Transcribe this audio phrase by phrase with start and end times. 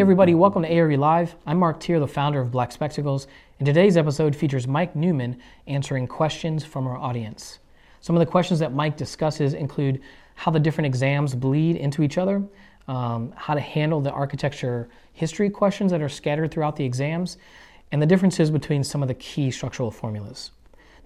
[0.00, 1.34] Hey, everybody, welcome to ARE Live.
[1.44, 3.26] I'm Marc Teer, the founder of Black Spectacles,
[3.58, 7.58] and today's episode features Mike Newman answering questions from our audience.
[8.00, 10.00] Some of the questions that Mike discusses include
[10.36, 12.42] how the different exams bleed into each other,
[12.88, 17.36] um, how to handle the architecture history questions that are scattered throughout the exams,
[17.92, 20.50] and the differences between some of the key structural formulas.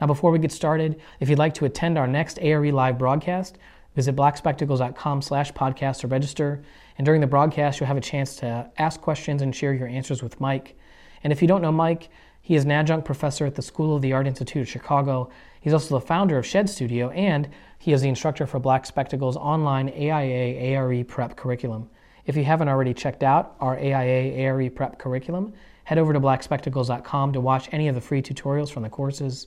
[0.00, 3.58] Now, before we get started, if you'd like to attend our next ARE Live broadcast,
[3.94, 6.62] visit blackspectacles.com slash podcast to register.
[6.98, 10.22] And during the broadcast, you'll have a chance to ask questions and share your answers
[10.22, 10.76] with Mike.
[11.22, 12.10] And if you don't know Mike,
[12.42, 15.30] he is an adjunct professor at the School of the Art Institute of Chicago.
[15.60, 19.36] He's also the founder of Shed Studio, and he is the instructor for Black Spectacles
[19.36, 21.88] online AIA ARE prep curriculum.
[22.26, 25.54] If you haven't already checked out our AIA ARE prep curriculum,
[25.84, 29.46] head over to blackspectacles.com to watch any of the free tutorials from the courses.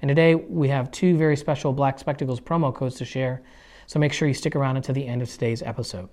[0.00, 3.42] And today we have two very special Black Spectacles promo codes to share,
[3.92, 6.08] so make sure you stick around until the end of today's episode.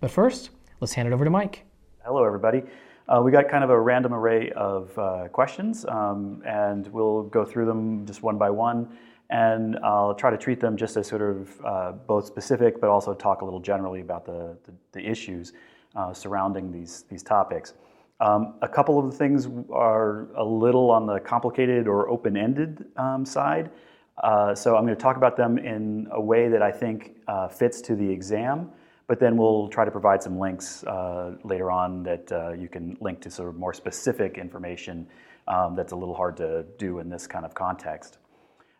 [0.00, 0.50] But first,
[0.80, 1.64] let's hand it over to Mike.
[2.04, 2.64] Hello, everybody.
[3.08, 7.44] Uh, we got kind of a random array of uh, questions, um, and we'll go
[7.44, 8.98] through them just one by one.
[9.30, 13.14] And I'll try to treat them just as sort of uh, both specific, but also
[13.14, 15.52] talk a little generally about the, the, the issues
[15.94, 17.74] uh, surrounding these, these topics.
[18.18, 22.84] Um, a couple of the things are a little on the complicated or open ended
[22.96, 23.70] um, side.
[24.18, 27.48] Uh, so I'm going to talk about them in a way that I think uh,
[27.48, 28.70] fits to the exam
[29.12, 32.96] but then we'll try to provide some links uh, later on that uh, you can
[33.00, 35.06] link to sort of more specific information
[35.48, 38.16] um, that's a little hard to do in this kind of context.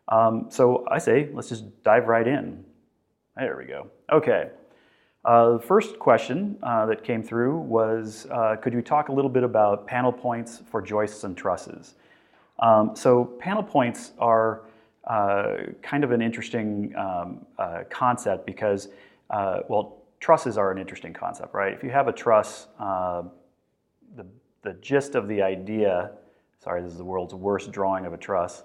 [0.08, 2.64] Um, so I say, let's just dive right in.
[3.36, 3.91] There we go.
[4.11, 4.48] Okay.
[5.24, 8.27] Uh, the first question that came through was
[8.62, 11.94] Could you talk a little bit about panel points for joists and trusses?
[12.58, 14.62] Um, so, panel points are
[15.05, 17.47] uh, kind of an interesting um,
[17.91, 18.89] concept because,
[19.31, 21.72] well, trusses are an interesting concept, right?
[21.72, 23.25] If you have a truss, uh,
[24.14, 24.25] the,
[24.62, 26.12] the gist of the idea,
[26.62, 28.62] sorry, this is the world's worst drawing of a truss,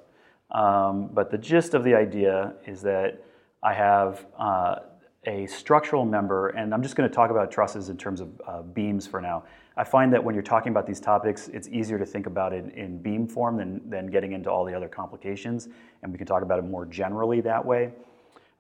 [0.52, 3.24] um, but the gist of the idea is that
[3.64, 4.76] I have uh,
[5.26, 8.62] a structural member, and I'm just going to talk about trusses in terms of uh,
[8.62, 9.44] beams for now.
[9.76, 12.74] I find that when you're talking about these topics, it's easier to think about it
[12.74, 15.70] in beam form than, than getting into all the other complications,
[16.02, 17.92] and we can talk about it more generally that way.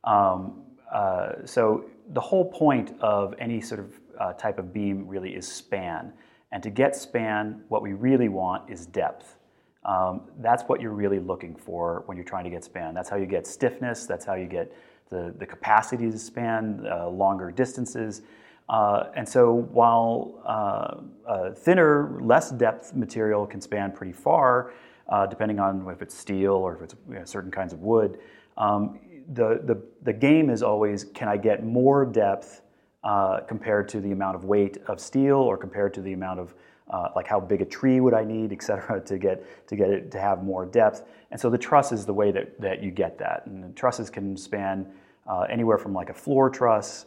[0.04, 5.36] Um, uh, so the whole point of any sort of uh, type of beam really
[5.36, 6.14] is span.
[6.52, 9.36] And to get span, what we really want is depth.
[9.84, 12.94] Um, that's what you're really looking for when you're trying to get span.
[12.94, 14.74] That's how you get stiffness, that's how you get
[15.10, 18.22] the, the capacity to span uh, longer distances.
[18.70, 24.74] Uh, and so while uh, thinner, less depth material can span pretty far,
[25.10, 28.20] uh, depending on if it's steel or if it's you know, certain kinds of wood,
[28.58, 29.00] um,
[29.34, 32.62] the, the, the game is always can I get more depth
[33.04, 36.56] uh, compared to the amount of weight of steel or compared to the amount of
[36.90, 39.90] uh, like how big a tree would I need, et cetera, to get to get
[39.90, 41.04] it to have more depth.
[41.32, 43.46] And so the truss is the way that, that you get that.
[43.46, 44.88] And trusses can span
[45.30, 47.06] uh, anywhere from like a floor truss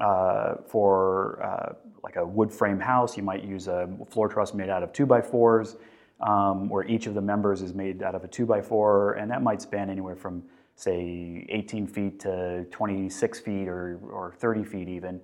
[0.00, 3.16] uh, for uh, like a wood frame house.
[3.16, 5.76] You might use a floor truss made out of two by fours,
[6.20, 9.30] um, where each of the members is made out of a two by four, and
[9.30, 10.42] that might span anywhere from
[10.76, 15.20] say 18 feet to 26 feet or, or 30 feet even,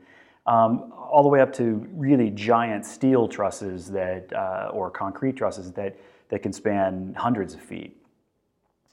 [0.51, 5.71] um, all the way up to really giant steel trusses that, uh, or concrete trusses
[5.73, 5.97] that,
[6.29, 7.97] that can span hundreds of feet.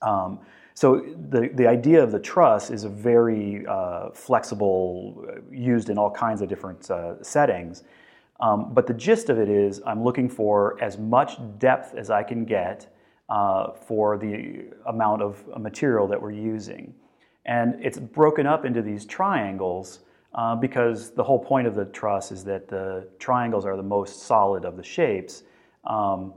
[0.03, 0.39] Um,
[0.75, 5.97] so the, the idea of the truss is a very uh, flexible, uh, used in
[5.97, 7.83] all kinds of different uh, settings.
[8.39, 12.21] Um, but the gist of it is I'm looking for as much depth as I
[12.21, 12.93] can get
[13.29, 16.93] uh, for the amount of material that we're using.
[17.45, 20.01] And it's broken up into these triangles
[20.37, 24.21] uh, because the whole point of the truss is that the triangles are the most
[24.23, 25.43] solid of the shapes.
[25.83, 26.33] Um,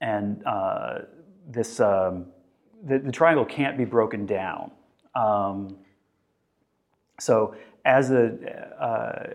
[0.00, 1.00] and uh,
[1.48, 2.26] this, um,
[2.84, 4.72] the, the, triangle can't be broken down.
[5.14, 5.76] Um,
[7.20, 7.54] so
[7.84, 9.34] as, the, uh,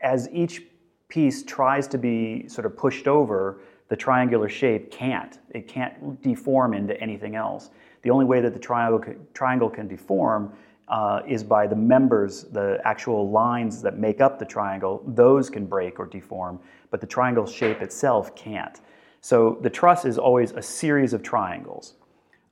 [0.00, 0.62] as each
[1.08, 5.38] piece tries to be sort of pushed over, the triangular shape can't.
[5.50, 7.70] It can't deform into anything else.
[8.02, 9.02] The only way that the triangle
[9.34, 10.52] triangle can deform
[10.88, 15.02] uh, is by the members, the actual lines that make up the triangle.
[15.06, 18.80] Those can break or deform, but the triangle shape itself can't.
[19.20, 21.94] So the truss is always a series of triangles.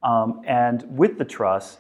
[0.03, 1.79] Um, and with the truss,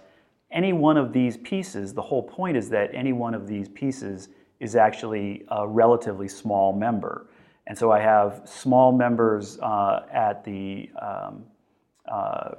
[0.50, 4.28] any one of these pieces, the whole point is that any one of these pieces
[4.60, 7.26] is actually a relatively small member.
[7.66, 11.44] And so I have small members uh, at the um,
[12.10, 12.52] uh,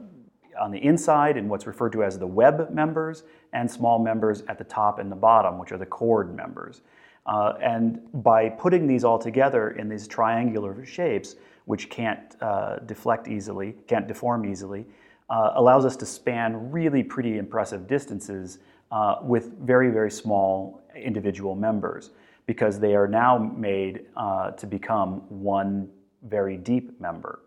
[0.59, 3.23] on the inside and what's referred to as the web members,
[3.53, 6.81] and small members at the top and the bottom, which are the chord members.
[7.25, 13.27] Uh, and by putting these all together in these triangular shapes, which can't uh, deflect
[13.27, 14.85] easily, can't deform easily,
[15.29, 18.59] uh, allows us to span really pretty impressive distances
[18.91, 22.11] uh, with very, very small individual members
[22.45, 25.89] because they are now made uh, to become one
[26.23, 27.41] very deep member.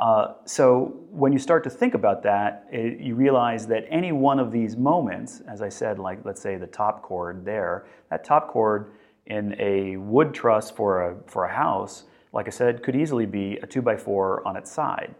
[0.00, 4.40] Uh, so when you start to think about that, it, you realize that any one
[4.40, 8.48] of these moments, as I said, like let's say the top chord there, that top
[8.48, 8.92] chord
[9.26, 13.58] in a wood truss for a, for a house, like I said, could easily be
[13.62, 15.14] a 2x4 on its side.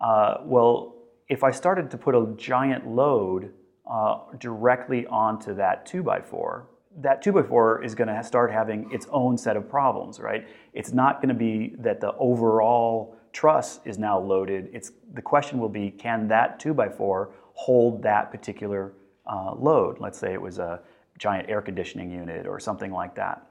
[0.00, 0.94] Uh, well,
[1.28, 3.52] if I started to put a giant load
[3.90, 6.64] uh, directly onto that 2x4,
[6.98, 10.46] that 2x4 is going to start having its own set of problems, right?
[10.74, 14.70] It's not going to be that the overall truss is now loaded.
[14.72, 18.94] It's, the question will be can that 2x4 hold that particular
[19.30, 20.00] uh, load?
[20.00, 20.80] Let's say it was a
[21.18, 23.46] giant air conditioning unit or something like that.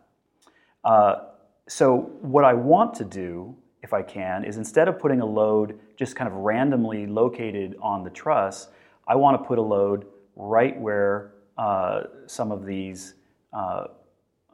[0.84, 1.26] Uh,
[1.68, 5.80] so, what I want to do, if I can, is instead of putting a load
[5.98, 8.70] just kind of randomly located on the truss,
[9.08, 10.06] I want to put a load
[10.36, 13.14] right where uh, some of these
[13.54, 13.86] uh,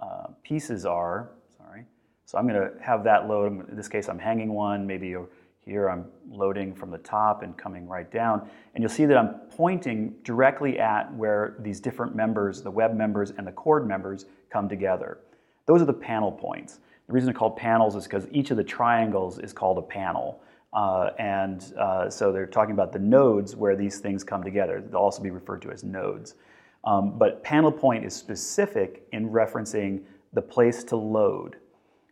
[0.02, 1.32] uh, pieces are.
[2.32, 3.70] So I'm going to have that load.
[3.70, 4.88] In this case, I'm hanging one.
[4.88, 5.14] Maybe
[5.66, 8.50] here I'm loading from the top and coming right down.
[8.74, 13.32] And you'll see that I'm pointing directly at where these different members, the web members
[13.32, 15.18] and the chord members, come together.
[15.66, 16.80] Those are the panel points.
[17.08, 20.42] The reason they're called panels is because each of the triangles is called a panel.
[20.72, 24.82] Uh, and uh, so they're talking about the nodes where these things come together.
[24.90, 26.36] They'll also be referred to as nodes.
[26.86, 31.58] Um, but panel point is specific in referencing the place to load.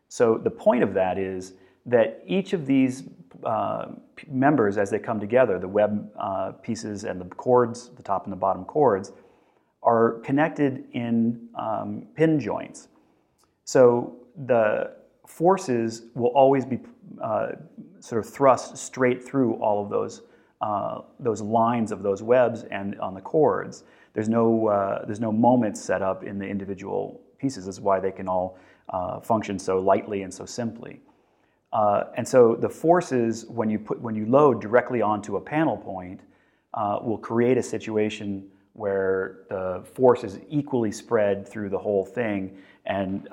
[0.09, 1.53] So the point of that is
[1.85, 3.03] that each of these
[3.43, 3.87] uh,
[4.27, 8.33] members, as they come together, the web uh, pieces and the chords, the top and
[8.33, 9.13] the bottom chords,
[9.81, 12.89] are connected in um, pin joints.
[13.63, 14.95] So the
[15.27, 16.79] forces will always be
[17.21, 17.49] uh,
[17.99, 20.23] sort of thrust straight through all of those
[20.61, 23.85] uh, those lines of those webs and on the chords.
[24.13, 27.65] There's no uh, there's no moments set up in the individual pieces.
[27.65, 28.57] That's why they can all
[28.89, 31.01] uh, function so lightly and so simply.
[31.71, 35.77] Uh, and so the forces when you put when you load directly onto a panel
[35.77, 36.21] point
[36.73, 42.57] uh, will create a situation where the force is equally spread through the whole thing
[42.85, 43.27] and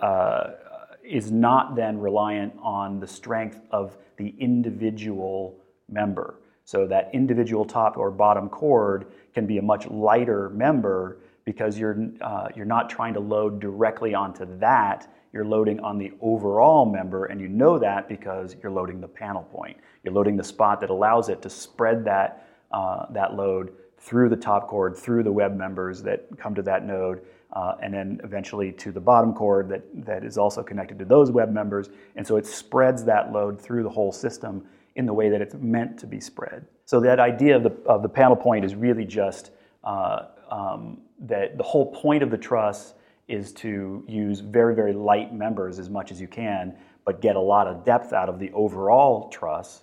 [1.06, 5.56] is not then reliant on the strength of the individual
[5.88, 6.40] member.
[6.64, 12.08] So that individual top or bottom chord can be a much lighter member because you're,
[12.20, 15.06] uh, you're not trying to load directly onto that.
[15.36, 19.42] You're loading on the overall member, and you know that because you're loading the panel
[19.42, 19.76] point.
[20.02, 24.36] You're loading the spot that allows it to spread that, uh, that load through the
[24.36, 27.20] top chord, through the web members that come to that node,
[27.52, 31.30] uh, and then eventually to the bottom chord that, that is also connected to those
[31.30, 31.90] web members.
[32.16, 35.54] And so it spreads that load through the whole system in the way that it's
[35.54, 36.64] meant to be spread.
[36.86, 39.50] So that idea of the, of the panel point is really just
[39.84, 42.94] uh, um, that the whole point of the truss
[43.28, 47.40] is to use very, very light members as much as you can, but get a
[47.40, 49.82] lot of depth out of the overall truss,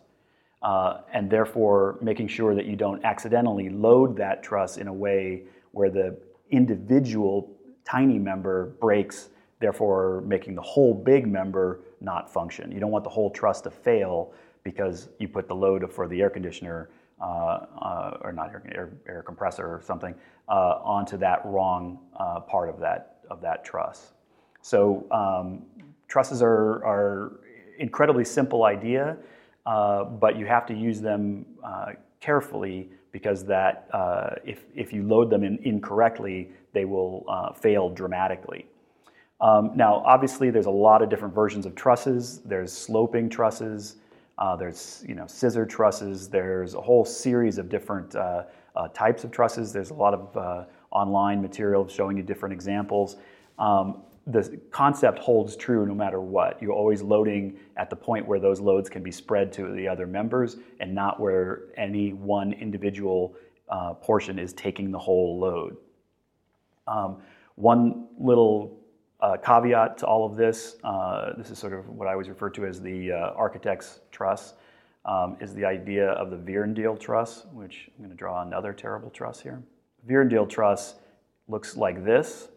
[0.62, 5.44] uh, and therefore making sure that you don't accidentally load that truss in a way
[5.72, 6.18] where the
[6.52, 7.52] individual
[7.86, 9.30] tiny member breaks,
[9.60, 12.72] therefore making the whole big member not function.
[12.72, 14.34] You don't want the whole truss to fail
[14.64, 16.90] because you put the load for the air conditioner
[17.22, 20.16] uh, uh, or not air, air, air, compressor or something
[20.50, 24.14] uh, onto that wrong uh, part of that of that truss.
[24.62, 25.64] So um,
[26.08, 27.40] trusses are are
[27.80, 29.18] incredibly simple idea,
[29.66, 33.88] uh, but you have to use them uh, carefully because that
[34.46, 37.26] if if you load them in incorrectly, they will
[37.56, 38.66] fail dramatically.
[39.44, 42.40] Um, now, obviously, there's a lot of different versions of trusses.
[42.46, 43.98] There's sloping trusses.
[44.38, 46.30] Uh, there's you know scissor trusses.
[46.30, 48.44] There's a whole series of different uh,
[48.76, 49.74] uh, types of trusses.
[49.74, 53.18] There's a lot of uh, online material showing you different examples.
[53.60, 56.62] Um, the concept holds true no matter what.
[56.62, 60.08] You're always loading at the point where those loads can be spread to the other
[60.08, 63.36] members and not where any one individual
[63.68, 65.76] uh, portion is taking the whole load.
[66.88, 67.22] Um,
[67.56, 68.80] one little
[69.20, 72.50] uh, caveat to all of this, uh, this is sort of what I always refer
[72.52, 74.54] to as the uh, architect's truss,
[75.06, 79.10] um, is the idea of the Vierendeel truss, which I'm going to draw another terrible
[79.10, 79.62] truss here.
[80.08, 80.96] Vierendeel truss
[81.48, 82.50] looks like this.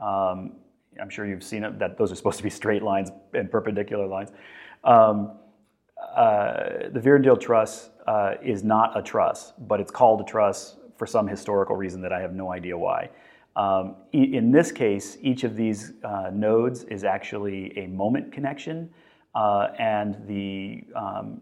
[0.00, 0.52] Um,
[1.00, 4.06] I'm sure you've seen it, that those are supposed to be straight lines and perpendicular
[4.06, 4.30] lines.
[4.84, 5.32] Um,
[6.14, 11.06] uh, the Vierendeel truss uh, is not a truss, but it's called a truss for
[11.06, 13.10] some historical reason that I have no idea why.
[13.56, 18.90] Um, in this case, each of these uh, nodes is actually a moment connection,
[19.34, 21.38] uh, and the um,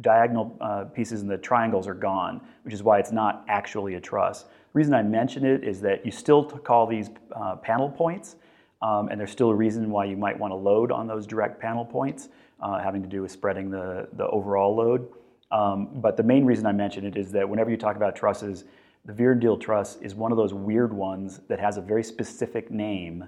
[0.00, 4.00] diagonal uh, pieces in the triangles are gone, which is why it's not actually a
[4.00, 4.44] truss.
[4.76, 8.36] Reason I mention it is that you still call these uh, panel points,
[8.82, 11.58] um, and there's still a reason why you might want to load on those direct
[11.58, 12.28] panel points,
[12.60, 15.08] uh, having to do with spreading the, the overall load.
[15.50, 18.64] Um, but the main reason I mention it is that whenever you talk about trusses,
[19.06, 23.24] the Vierendeel truss is one of those weird ones that has a very specific name,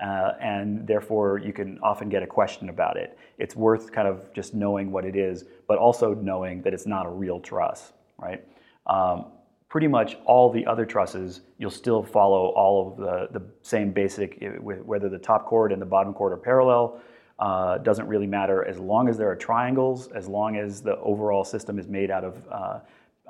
[0.00, 3.18] uh, and therefore you can often get a question about it.
[3.38, 7.06] It's worth kind of just knowing what it is, but also knowing that it's not
[7.06, 8.46] a real truss, right?
[8.86, 9.32] Um,
[9.72, 14.38] pretty much all the other trusses, you'll still follow all of the, the same basic,
[14.60, 17.00] whether the top chord and the bottom chord are parallel,
[17.38, 21.42] uh, doesn't really matter as long as there are triangles, as long as the overall
[21.42, 22.80] system is made out of uh,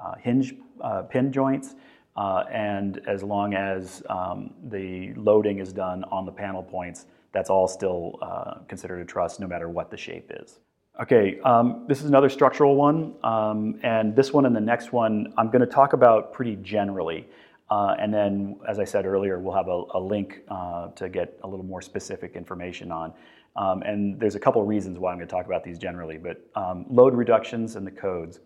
[0.04, 1.76] uh, hinge uh, pin joints,
[2.16, 7.50] uh, and as long as um, the loading is done on the panel points, that's
[7.50, 10.58] all still uh, considered a truss no matter what the shape is.
[11.00, 15.32] Okay, um, this is another structural one, um, and this one and the next one
[15.38, 17.26] I'm going to talk about pretty generally.
[17.70, 21.40] Uh, and then, as I said earlier, we'll have a, a link uh, to get
[21.44, 23.14] a little more specific information on.
[23.56, 26.18] Um, and there's a couple of reasons why I'm going to talk about these generally,
[26.18, 28.40] but um, load reductions and the codes.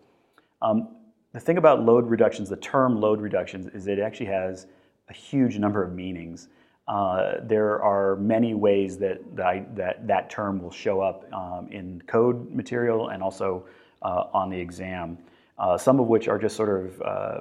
[0.63, 0.95] Um,
[1.33, 4.69] the thing about load reductions, the term load reductions, is it actually has
[5.09, 6.49] a huge number of meanings.
[6.89, 11.69] Uh, there are many ways that that, I, that, that term will show up um,
[11.71, 13.67] in code material and also
[14.03, 15.19] uh, on the exam.
[15.59, 17.41] Uh, some of which are just sort of uh,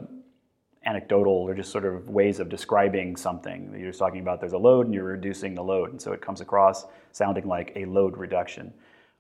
[0.86, 3.74] anecdotal or just sort of ways of describing something.
[3.78, 6.22] You're just talking about there's a load and you're reducing the load, and so it
[6.22, 8.74] comes across sounding like a load reduction.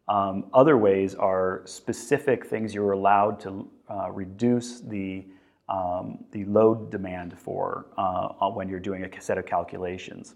[0.07, 5.25] Um, other ways are specific things you're allowed to uh, reduce the,
[5.69, 10.35] um, the load demand for uh, when you're doing a set of calculations.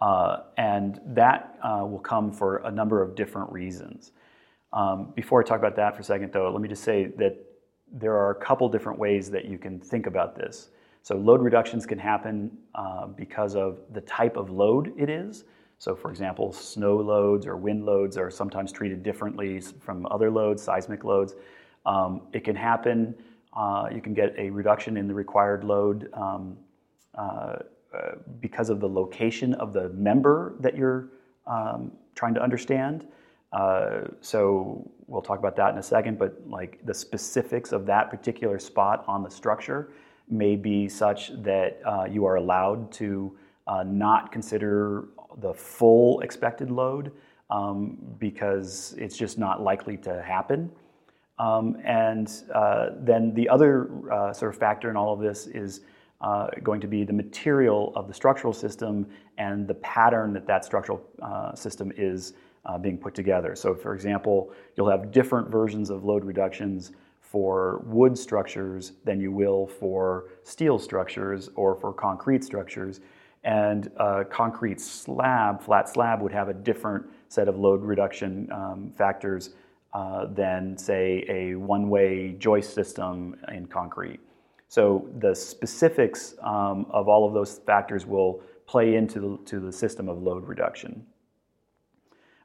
[0.00, 4.12] Uh, and that uh, will come for a number of different reasons.
[4.72, 7.36] Um, before I talk about that for a second, though, let me just say that
[7.92, 10.70] there are a couple different ways that you can think about this.
[11.02, 15.44] So, load reductions can happen uh, because of the type of load it is.
[15.78, 20.62] So, for example, snow loads or wind loads are sometimes treated differently from other loads,
[20.62, 21.34] seismic loads.
[21.84, 23.14] Um, it can happen,
[23.54, 26.56] uh, you can get a reduction in the required load um,
[27.16, 31.08] uh, uh, because of the location of the member that you're
[31.46, 33.06] um, trying to understand.
[33.52, 38.08] Uh, so, we'll talk about that in a second, but like the specifics of that
[38.08, 39.92] particular spot on the structure
[40.30, 43.36] may be such that uh, you are allowed to
[43.84, 47.12] not consider the full expected load
[47.50, 50.70] um, because it's just not likely to happen.
[51.42, 55.80] Um, and uh, then the other uh, sort of factor in all of this is
[56.20, 59.08] uh, going to be the material of the structural system
[59.38, 62.34] and the pattern that that structural uh, system is
[62.64, 63.56] uh, being put together.
[63.56, 69.32] So, for example, you'll have different versions of load reductions for wood structures than you
[69.32, 73.00] will for steel structures or for concrete structures.
[73.42, 78.92] And a concrete slab, flat slab, would have a different set of load reduction um,
[78.96, 79.50] factors
[79.92, 84.20] uh, than, say, a one way joist system in concrete.
[84.68, 89.72] So the specifics um, of all of those factors will play into the, to the
[89.72, 91.04] system of load reduction.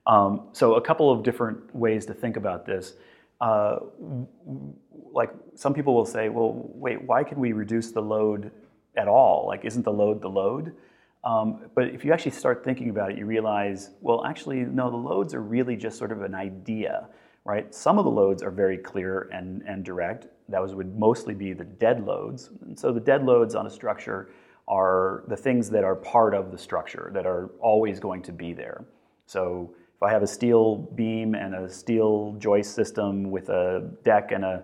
[0.06, 2.96] Um, so a couple of different ways to think about this.
[3.40, 3.80] Uh,
[5.12, 8.52] like some people will say, well, wait, why can we reduce the load
[8.96, 9.46] at all?
[9.48, 10.74] Like, isn't the load the load?
[11.24, 14.98] Um, but if you actually start thinking about it, you realize, well, actually, no, the
[14.98, 17.08] loads are really just sort of an idea,
[17.48, 17.74] right?
[17.74, 20.28] Some of the loads are very clear and, and direct.
[20.50, 22.50] Those would mostly be the dead loads.
[22.62, 24.30] And so the dead loads on a structure
[24.68, 28.52] are the things that are part of the structure, that are always going to be
[28.52, 28.84] there.
[29.28, 34.34] So if I have a steel beam and a steel joist system with a deck
[34.34, 34.64] and a,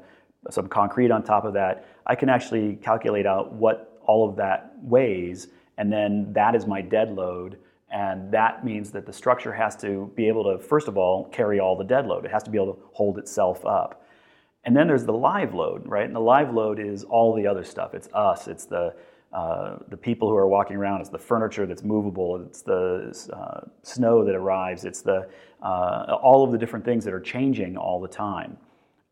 [0.52, 4.74] some concrete on top of that, I can actually calculate out what all of that
[4.82, 5.48] weighs
[5.78, 7.58] and then that is my dead load.
[7.94, 11.60] And that means that the structure has to be able to, first of all, carry
[11.60, 12.26] all the dead load.
[12.26, 14.04] It has to be able to hold itself up.
[14.66, 16.06] And then there's the live load, right?
[16.06, 17.94] And the live load is all the other stuff.
[17.94, 18.96] It's us, it's the,
[19.32, 23.62] uh, the people who are walking around, it's the furniture that's movable, it's the uh,
[23.84, 25.30] snow that arrives, it's the,
[25.62, 28.58] uh, all of the different things that are changing all the time.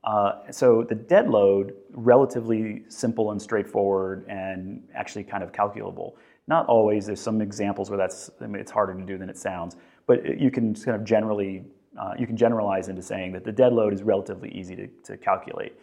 [0.04, 6.16] Uh, so the dead load, relatively simple and straightforward and actually kind of calculable.
[6.48, 7.06] Not always.
[7.06, 10.40] There's some examples where that's I mean, it's harder to do than it sounds, but
[10.40, 11.64] you can kind of generally
[12.00, 15.18] uh, you can generalize into saying that the dead load is relatively easy to, to
[15.18, 15.74] calculate.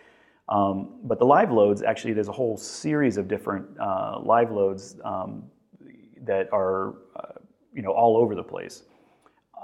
[0.49, 4.97] Um, but the live loads, actually, there's a whole series of different uh, live loads
[5.05, 5.45] um,
[6.25, 7.39] that are uh,
[7.73, 8.85] you know all over the place.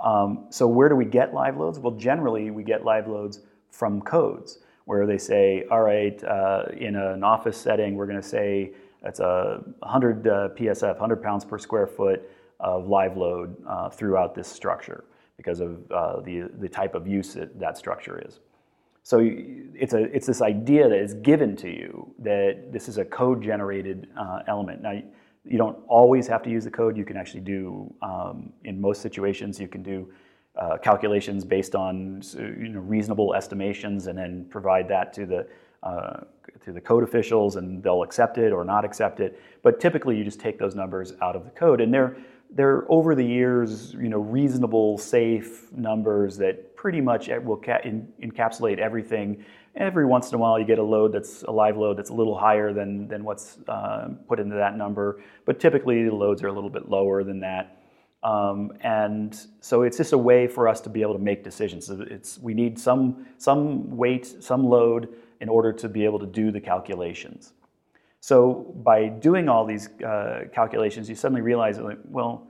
[0.03, 1.79] Um, so where do we get live loads?
[1.79, 6.95] Well, generally we get live loads from codes where they say, all right, uh, in
[6.95, 8.73] an office setting, we're going to say
[9.05, 12.23] it's a 100 uh, PSF, 100 pounds per square foot
[12.61, 15.05] of live load uh, throughout this structure
[15.37, 18.41] because of uh, the, the type of use that that structure is.
[19.03, 23.05] So it's, a, it's this idea that is given to you that this is a
[23.05, 24.81] code generated uh, element.
[24.81, 25.03] Now,
[25.45, 26.97] you don't always have to use the code.
[26.97, 30.11] You can actually do, um, in most situations, you can do
[30.57, 35.47] uh, calculations based on you know, reasonable estimations and then provide that to the,
[35.83, 36.21] uh,
[36.65, 39.41] to the code officials and they'll accept it or not accept it.
[39.63, 42.17] But typically you just take those numbers out of the code and they're,
[42.51, 48.07] they're over the years you know, reasonable, safe numbers that pretty much will ca- in,
[48.23, 49.45] encapsulate everything.
[49.75, 52.15] Every once in a while you get a load that's a live load that's a
[52.15, 56.49] little higher than, than what's uh, put into that number, but typically the loads are
[56.49, 57.84] a little bit lower than that.
[58.25, 61.91] Um, and so it's just a way for us to be able to make decisions.
[61.91, 66.51] It's, we need some, some weight, some load in order to be able to do
[66.51, 67.53] the calculations.
[68.21, 72.47] So by doing all these uh, calculations, you suddenly realize, well,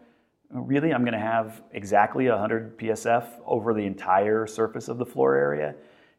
[0.50, 5.35] really, I'm going to have exactly 100 PSF over the entire surface of the floor
[5.35, 5.75] area.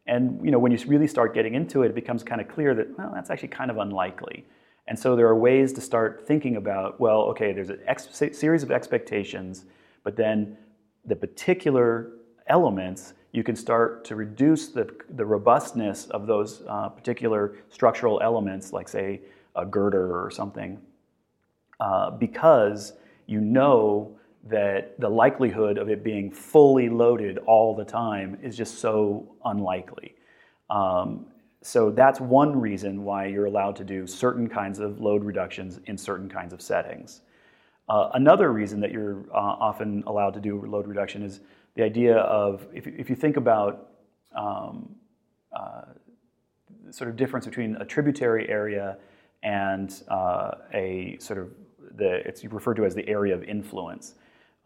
[0.07, 2.75] And you know, when you really start getting into it, it becomes kind of clear
[2.75, 4.45] that well, that's actually kind of unlikely.
[4.88, 8.63] And so there are ways to start thinking about, well, okay, there's a ex- series
[8.63, 9.65] of expectations,
[10.04, 10.58] but then
[11.06, 12.12] the particular
[12.48, 18.72] elements, you can start to reduce the, the robustness of those uh, particular structural elements,
[18.72, 19.22] like, say,
[19.56, 20.80] a girder or something,
[21.80, 22.94] uh, because
[23.25, 28.80] you know that the likelihood of it being fully loaded all the time is just
[28.80, 30.15] so unlikely.
[30.70, 31.25] Um,
[31.65, 35.98] so that's one reason why you're allowed to do certain kinds of load reductions in
[35.98, 37.22] certain kinds of settings.
[37.89, 41.39] Uh, another reason that you're uh, often allowed to do load reduction is
[41.74, 43.89] the idea of if, if you think about
[44.36, 44.93] um,
[45.54, 45.86] uh,
[46.91, 48.97] sort of difference between a tributary area
[49.41, 51.49] and uh, a sort of
[51.97, 54.13] the it's referred to as the area of influence.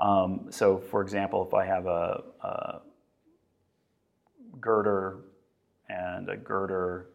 [0.01, 2.81] Um, so, for example, if I have a, a
[4.59, 5.19] girder
[5.89, 7.07] and a girder,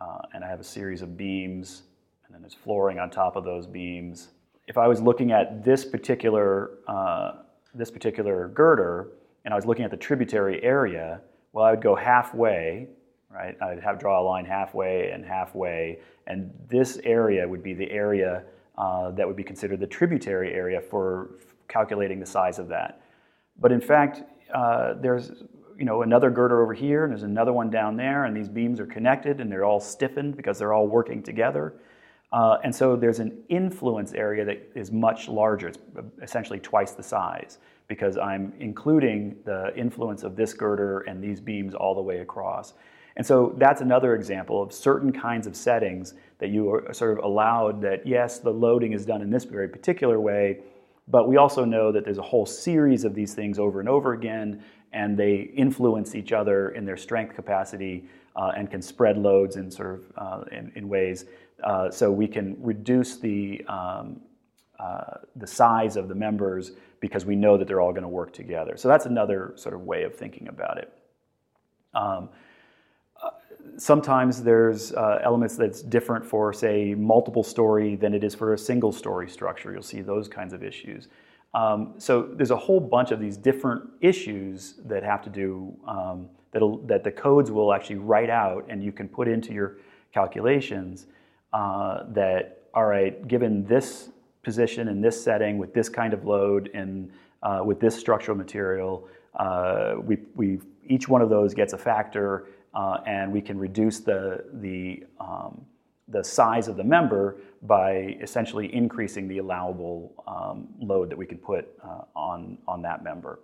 [0.00, 1.82] uh, and I have a series of beams,
[2.24, 4.28] and then there's flooring on top of those beams.
[4.66, 7.32] If I was looking at this particular uh,
[7.74, 9.08] this particular girder,
[9.44, 11.20] and I was looking at the tributary area,
[11.52, 12.88] well, I would go halfway,
[13.30, 13.56] right?
[13.62, 18.44] I'd have draw a line halfway and halfway, and this area would be the area
[18.76, 21.30] uh, that would be considered the tributary area for
[21.68, 23.02] calculating the size of that.
[23.60, 24.22] But in fact,
[24.54, 25.42] uh, there's
[25.78, 28.80] you know, another girder over here, and there's another one down there, and these beams
[28.80, 31.74] are connected, and they're all stiffened because they're all working together.
[32.32, 35.68] Uh, and so there's an influence area that is much larger.
[35.68, 35.78] It's
[36.22, 41.74] essentially twice the size because I'm including the influence of this girder and these beams
[41.74, 42.74] all the way across.
[43.16, 47.24] And so that's another example of certain kinds of settings that you are sort of
[47.24, 50.60] allowed that, yes, the loading is done in this very particular way,
[51.08, 54.12] but we also know that there's a whole series of these things over and over
[54.12, 58.04] again, and they influence each other in their strength capacity
[58.36, 61.24] uh, and can spread loads in sort of uh, in, in, ways.
[61.64, 64.20] Uh, so we can reduce the um,
[64.78, 68.32] uh, the size of the members because we know that they're all going to work
[68.32, 68.76] together.
[68.76, 70.92] So that's another sort of way of thinking about it.
[71.94, 72.28] Um,
[73.20, 73.30] uh,
[73.76, 78.58] sometimes there's uh, elements that's different for, say, multiple story than it is for a
[78.58, 79.72] single story structure.
[79.72, 81.08] You'll see those kinds of issues.
[81.54, 86.28] Um, so there's a whole bunch of these different issues that have to do um,
[86.52, 89.78] that the codes will actually write out and you can put into your
[90.12, 91.06] calculations
[91.52, 94.10] uh, that all right, given this
[94.42, 97.10] position in this setting with this kind of load and
[97.42, 102.46] uh, with this structural material, uh, we, we each one of those gets a factor
[102.74, 105.60] uh, and we can reduce the the um,
[106.10, 111.38] the size of the member by essentially increasing the allowable um, load that we can
[111.38, 113.40] put uh, on, on that member.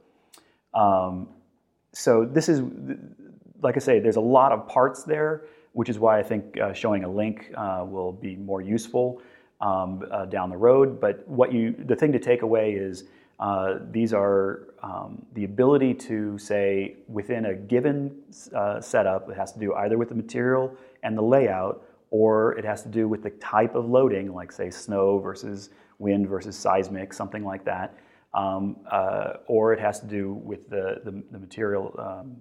[0.72, 1.28] Um,
[1.92, 2.62] so this is,
[3.62, 6.72] like I say, there's a lot of parts there, which is why I think uh,
[6.72, 9.20] showing a link uh, will be more useful
[9.60, 11.00] um, uh, down the road.
[11.00, 13.04] But what you, the thing to take away is
[13.40, 18.16] uh, these are um, the ability to say within a given
[18.54, 20.72] uh, setup, it has to do either with the material
[21.02, 21.82] and the layout,
[22.14, 26.28] or it has to do with the type of loading, like say snow versus wind
[26.28, 27.98] versus seismic, something like that.
[28.34, 32.36] Um, uh, or it has to do with the, the, the material, um,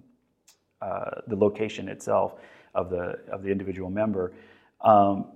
[0.80, 2.36] uh, the location itself
[2.76, 4.34] of the, of the individual member.
[4.80, 5.32] Um,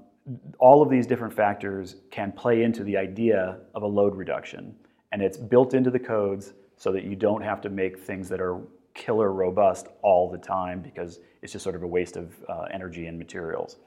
[0.60, 4.72] all of these different factors can play into the idea of a load reduction.
[5.10, 8.40] And it's built into the codes so that you don't have to make things that
[8.40, 8.60] are
[8.94, 13.06] killer robust all the time because it's just sort of a waste of uh, energy
[13.06, 13.78] and materials.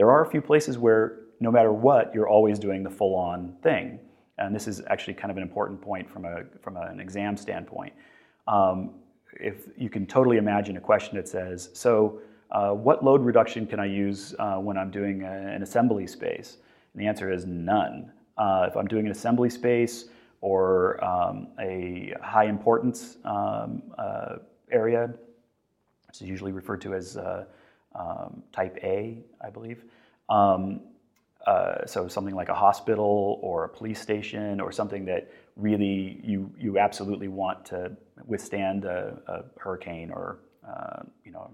[0.00, 3.54] There are a few places where no matter what, you're always doing the full on
[3.62, 4.00] thing.
[4.38, 7.92] And this is actually kind of an important point from, a, from an exam standpoint.
[8.48, 8.92] Um,
[9.34, 13.78] if you can totally imagine a question that says, so uh, what load reduction can
[13.78, 16.56] I use uh, when I'm doing a, an assembly space?
[16.94, 18.10] And the answer is none.
[18.38, 20.06] Uh, if I'm doing an assembly space
[20.40, 24.36] or um, a high importance um, uh,
[24.72, 25.12] area,
[26.08, 27.44] this is usually referred to as uh,
[27.94, 29.84] um, type A, I believe.
[30.28, 30.80] Um,
[31.46, 36.52] uh, so something like a hospital or a police station or something that really you,
[36.58, 40.38] you absolutely want to withstand a, a hurricane or
[41.24, 41.50] you know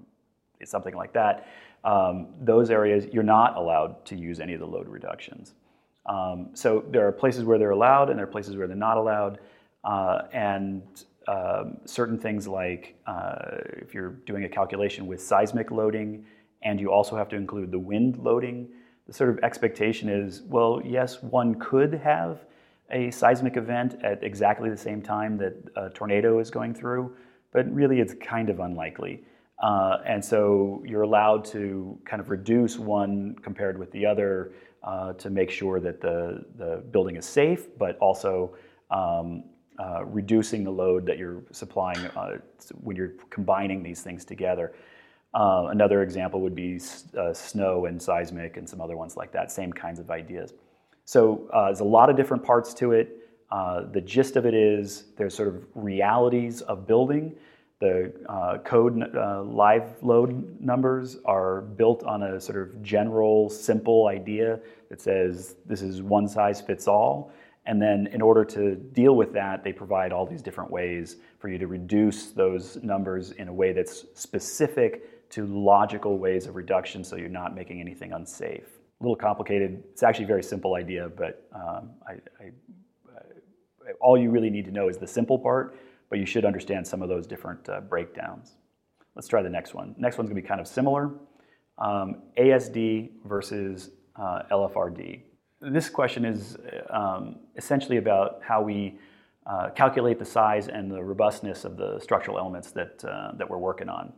[0.65, 1.47] something like that,
[1.85, 5.55] um, those areas you're not allowed to use any of the load reductions.
[6.07, 8.97] Um, so there are places where they're allowed and there are places where they're not
[8.97, 9.39] allowed.
[9.85, 10.83] Uh, and
[11.29, 16.25] um, certain things like uh, if you're doing a calculation with seismic loading
[16.63, 18.69] and you also have to include the wind loading,
[19.07, 22.45] the sort of expectation is well, yes, one could have
[22.91, 27.15] a seismic event at exactly the same time that a tornado is going through,
[27.53, 29.25] but really it's kind of unlikely.
[29.63, 34.53] Uh, and so you're allowed to kind of reduce one compared with the other
[34.85, 38.55] uh, to make sure that the, the building is safe, but also
[38.91, 39.43] um,
[39.79, 42.39] uh, reducing the load that you're supplying uh,
[42.83, 44.73] when you're combining these things together.
[45.35, 46.81] Uh, another example would be
[47.19, 50.55] uh, snow and seismic and some other ones like that, same kinds of ideas.
[51.05, 53.29] So there's a lot of different parts to it.
[53.51, 57.37] the gist of it is there's sort of realities of building
[57.79, 64.07] the uh, code uh, live load numbers are built on a sort of general, simple
[64.07, 64.59] idea
[64.89, 67.33] that says this is one size fits all.
[67.67, 71.49] And then, in order to deal with that, they provide all these different ways for
[71.49, 77.03] you to reduce those numbers in a way that's specific to logical ways of reduction
[77.03, 78.69] so you're not making anything unsafe.
[79.01, 79.83] A little complicated.
[79.91, 82.51] It's actually a very simple idea, but um, I, I,
[83.17, 85.77] I, all you really need to know is the simple part
[86.09, 88.57] but you should understand some of those different uh, breakdowns.
[89.15, 89.95] Let's try the next one.
[89.99, 91.11] Next one's gonna be kind of similar.
[91.79, 95.23] Um, ASD versus uh, LFRD.
[95.69, 96.57] This question is
[96.91, 98.99] um, essentially about how we
[99.47, 103.59] uh, calculate the size and the robustness of the structural elements that, uh, that we're
[103.59, 104.13] working on.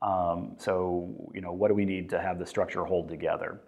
[0.00, 3.60] Um, so, you know, what do we need to have the structure hold together?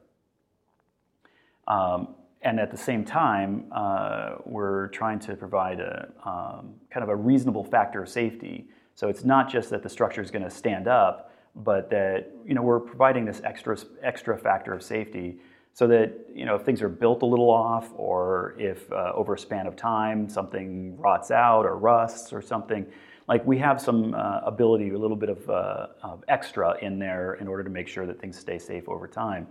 [1.69, 7.11] Um, and at the same time, uh, we're trying to provide a um, kind of
[7.11, 8.67] a reasonable factor of safety.
[8.95, 12.55] So it's not just that the structure is going to stand up, but that you
[12.55, 15.39] know we're providing this extra extra factor of safety,
[15.77, 19.35] so that you know if things are built a little off, or if uh, over
[19.35, 22.87] a span of time something rots out or rusts or something,
[23.29, 27.35] like we have some uh, ability, a little bit of, uh, of extra in there
[27.35, 29.47] in order to make sure that things stay safe over time.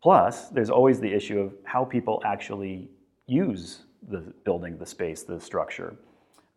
[0.00, 2.88] Plus, there's always the issue of how people actually
[3.26, 5.96] use the building, the space, the structure.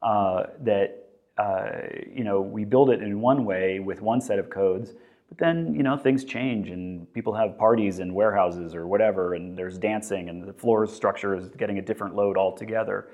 [0.03, 1.09] Uh, that
[1.39, 1.71] uh,
[2.07, 4.93] you know we build it in one way with one set of codes,
[5.31, 9.57] but then you know things change and people have parties in warehouses or whatever, and
[9.57, 13.07] there's dancing and the floor structure is getting a different load altogether.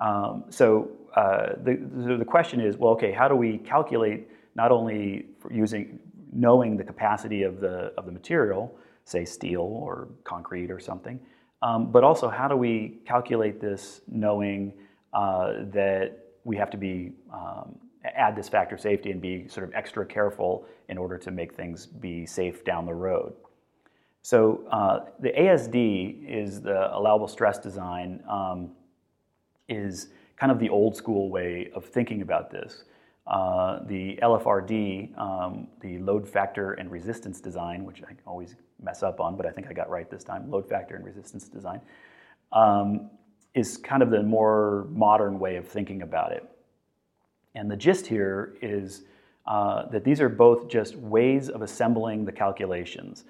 [0.00, 5.26] Um, so uh, the, the question is, well, okay, how do we calculate not only
[5.50, 5.98] using
[6.32, 11.20] knowing the capacity of the of the material, say steel or concrete or something.
[11.60, 14.72] Um, but also, how do we calculate this knowing
[15.12, 19.74] uh, that we have to be um, add this factor safety and be sort of
[19.74, 23.32] extra careful in order to make things be safe down the road?
[24.22, 28.72] So uh, the ASD is the allowable stress design um,
[29.68, 32.84] is kind of the old school way of thinking about this.
[33.26, 39.20] Uh, the LFRD, um, the load factor and resistance design, which I always mess up
[39.20, 41.80] on, but I think I got right this time, load factor and resistance design,
[42.52, 43.10] um,
[43.54, 46.48] is kind of the more modern way of thinking about it.
[47.54, 49.02] And the gist here is
[49.46, 53.24] uh, that these are both just ways of assembling the calculations.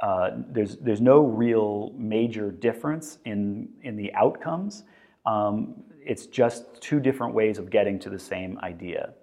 [0.00, 4.84] Uh, there's, there's no real major difference in, in the outcomes.
[5.24, 9.14] Um, it's just two different ways of getting to the same idea.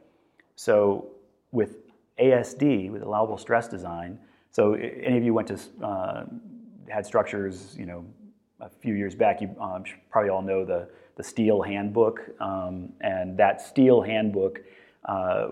[0.56, 1.08] So
[1.52, 1.78] with
[2.20, 4.18] ASD, with allowable stress design,
[4.52, 6.26] so any of you went to uh,
[6.90, 8.06] had structures, you know,
[8.62, 13.36] a few years back, you um, probably all know the the Steel Handbook, um, and
[13.36, 14.62] that Steel Handbook,
[15.04, 15.50] uh,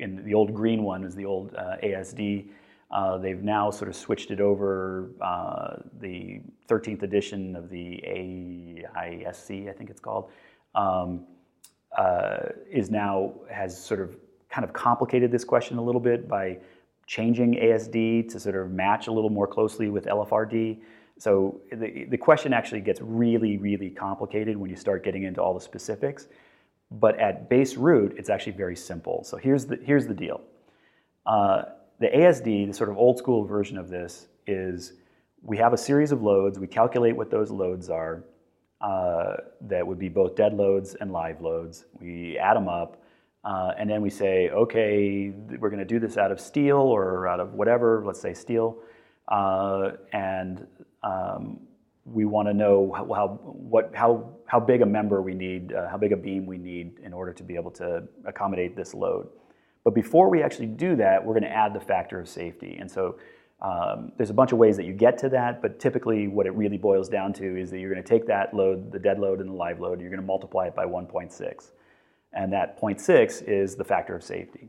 [0.00, 2.48] in the old green one is the old uh, ASD.
[2.90, 5.10] Uh, they've now sort of switched it over.
[5.20, 10.32] Uh, the 13th edition of the AISC, I think it's called,
[10.74, 11.24] um,
[11.96, 14.16] uh, is now has sort of
[14.50, 16.58] kind of complicated this question a little bit by
[17.06, 20.80] changing ASD to sort of match a little more closely with LFRD.
[21.18, 25.54] So the, the question actually gets really, really complicated when you start getting into all
[25.54, 26.26] the specifics.
[26.90, 29.24] But at base root, it's actually very simple.
[29.24, 30.40] So here's the, here's the deal.
[31.26, 31.62] Uh,
[32.00, 34.94] the ASD, the sort of old school version of this, is
[35.42, 38.24] we have a series of loads, we calculate what those loads are,
[38.80, 41.86] uh, that would be both dead loads and live loads.
[42.00, 43.02] We add them up,
[43.44, 47.28] uh, and then we say, okay, we're going to do this out of steel or
[47.28, 48.78] out of whatever, let's say steel,
[49.28, 50.66] uh, and
[51.04, 51.60] um,
[52.04, 55.88] we want to know how, how, what, how, how big a member we need, uh,
[55.88, 59.28] how big a beam we need in order to be able to accommodate this load.
[59.84, 62.76] But before we actually do that, we're going to add the factor of safety.
[62.80, 63.18] And so
[63.60, 66.50] um, there's a bunch of ways that you get to that, but typically what it
[66.50, 69.40] really boils down to is that you're going to take that load, the dead load
[69.40, 71.70] and the live load, and you're going to multiply it by 1.6.
[72.32, 74.68] And that 0.6 is the factor of safety.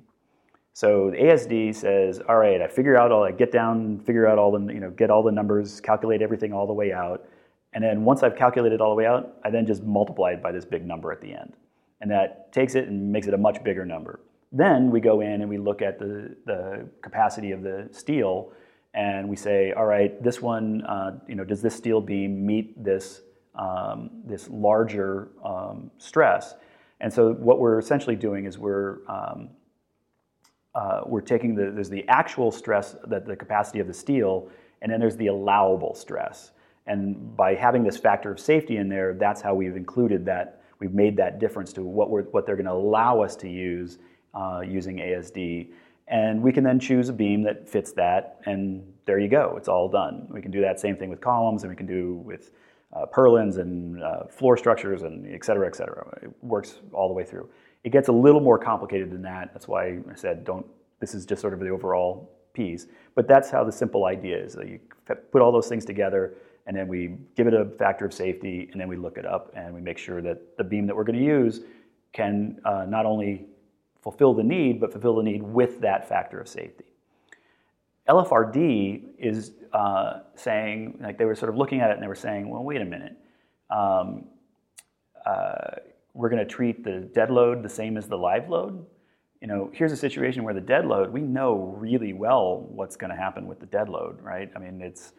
[0.75, 4.37] So the ASD says, all right, I figure out all, I get down, figure out
[4.37, 7.29] all the, you know, get all the numbers, calculate everything all the way out.
[7.71, 10.51] And then once I've calculated all the way out, I then just multiply it by
[10.51, 11.53] this big number at the end.
[12.01, 14.19] And that takes it and makes it a much bigger number.
[14.51, 18.51] Then we go in and we look at the, the capacity of the steel
[18.93, 22.83] and we say, all right, this one, uh, you know, does this steel beam meet
[22.83, 23.21] this,
[23.57, 26.55] um, this larger um, stress?
[26.99, 29.51] And so what we're essentially doing is we're, um,
[30.75, 34.49] uh, we're taking the, there's the actual stress, that the capacity of the steel,
[34.81, 36.51] and then there's the allowable stress.
[36.85, 40.93] And by having this factor of safety in there, that's how we've included that, we've
[40.93, 43.97] made that difference to what, we're, what they're gonna allow us to use
[44.33, 45.71] uh, using ASD.
[46.07, 49.67] And we can then choose a beam that fits that, and there you go, it's
[49.67, 50.27] all done.
[50.29, 52.51] We can do that same thing with columns, and we can do with
[52.93, 56.05] uh, purlins and uh, floor structures, and et cetera, et cetera.
[56.21, 57.49] It works all the way through.
[57.85, 59.53] It gets a little more complicated than that.
[59.53, 60.65] That's why I said don't.
[60.99, 64.55] This is just sort of the overall piece, but that's how the simple idea is.
[64.55, 64.79] You
[65.31, 66.33] put all those things together,
[66.65, 69.53] and then we give it a factor of safety, and then we look it up,
[69.55, 71.61] and we make sure that the beam that we're going to use
[72.11, 73.45] can uh, not only
[74.01, 76.85] fulfill the need, but fulfill the need with that factor of safety.
[78.09, 82.15] LFRD is uh, saying, like they were sort of looking at it and they were
[82.15, 83.15] saying, well, wait a minute.
[83.69, 84.25] Um,
[85.25, 85.77] uh,
[86.15, 88.83] we're going to treat the dead load the same as the live load.
[89.41, 93.11] You know, here's a situation where the dead load, we know really well what's going
[93.11, 94.49] to happen with the dead load, right?
[94.55, 95.13] I mean, it's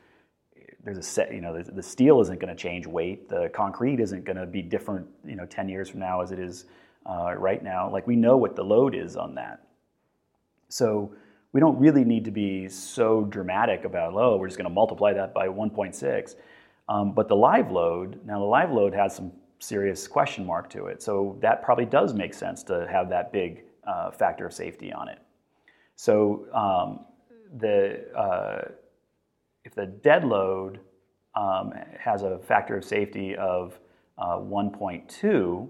[0.83, 3.29] there's a set, you know, the, steel isn't going to change weight.
[3.29, 6.39] The concrete isn't going to be different, you know, 10 years from now as it
[6.39, 6.67] is
[7.05, 7.91] uh, right now.
[7.91, 9.67] Like we know what the load is on that.
[10.69, 11.13] So
[11.53, 15.13] we don't really need to be so dramatic about, oh, we're just going to multiply
[15.13, 16.37] that by 1.6.
[16.89, 20.87] Um, but the live load, now the live load has some serious question mark to
[20.87, 21.03] it.
[21.03, 25.09] So that probably does make sense to have that big uh, factor of safety on
[25.09, 25.19] it.
[25.97, 27.07] So um,
[27.59, 28.73] the, uh,
[29.65, 30.81] if the dead load
[31.35, 33.79] um, has a factor of safety of
[34.19, 35.69] uh, 1.2,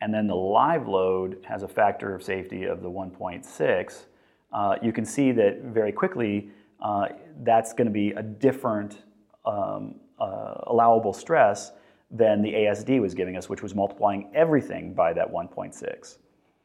[0.00, 4.04] and then the live load has a factor of safety of the 1.6,
[4.52, 7.06] uh, you can see that very quickly uh,
[7.42, 9.02] that's going to be a different
[9.44, 11.72] um, uh, allowable stress
[12.12, 16.18] than the ASD was giving us, which was multiplying everything by that 1.6.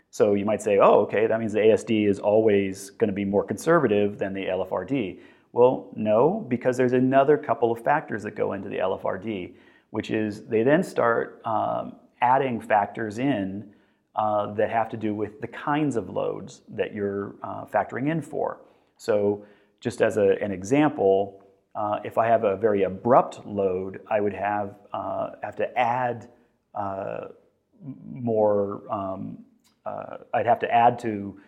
[0.09, 3.25] So you might say, oh, okay, that means the ASD is always going to be
[3.25, 5.19] more conservative than the LFRD.
[5.53, 9.53] Well, no, because there's another couple of factors that go into the LFRD,
[9.91, 13.71] which is they then start um, adding factors in
[14.15, 18.21] uh, that have to do with the kinds of loads that you're uh, factoring in
[18.21, 18.59] for.
[18.97, 19.45] So,
[19.79, 21.43] just as a, an example,
[21.77, 26.29] uh, if I have a very abrupt load, I would have uh, have to add
[26.75, 27.27] uh,
[28.11, 28.81] more.
[28.91, 29.45] Um,
[29.85, 31.39] uh, I'd have to add to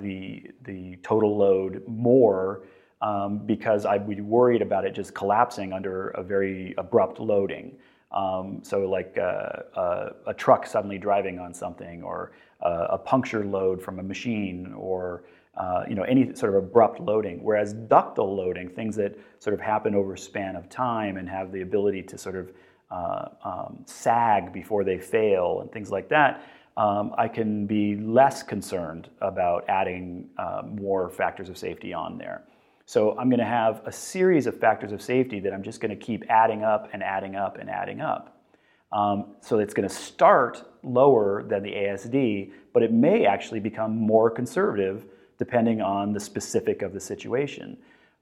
[0.00, 2.62] the the total load more
[3.02, 7.76] um, because I'd be worried about it just collapsing under a very abrupt loading.
[8.12, 13.44] Um, so, like uh, uh, a truck suddenly driving on something, or uh, a puncture
[13.44, 15.24] load from a machine, or
[15.56, 17.42] uh, you know any sort of abrupt loading.
[17.42, 21.52] Whereas ductile loading, things that sort of happen over a span of time and have
[21.52, 22.52] the ability to sort of
[22.90, 26.44] uh, um, sag before they fail, and things like that.
[26.76, 32.44] Um, I can be less concerned about adding uh, more factors of safety on there.
[32.86, 35.96] So I'm going to have a series of factors of safety that I'm just going
[35.96, 38.42] to keep adding up and adding up and adding up.
[38.90, 43.96] Um, so it's going to start lower than the ASD, but it may actually become
[43.96, 45.06] more conservative
[45.42, 47.76] depending on the specific of the situation.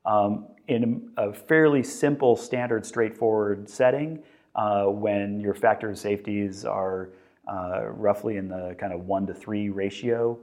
[0.06, 4.22] Um, in a fairly simple, standard, straightforward setting,
[4.54, 7.11] uh, when your factor of safeties are
[7.46, 10.38] uh, roughly in the kind of one to three ratio,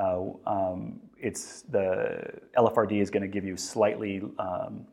[0.00, 2.22] uh, um, it's the
[2.56, 4.86] LFRD is going to give you slightly um,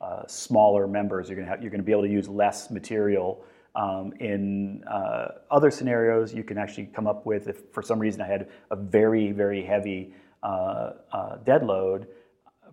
[0.00, 1.28] uh, smaller members.
[1.28, 3.44] You're going to you're going to be able to use less material.
[3.74, 8.20] Um, in uh, other scenarios, you can actually come up with if for some reason
[8.20, 10.14] I had a very very heavy
[11.44, 12.06] dead load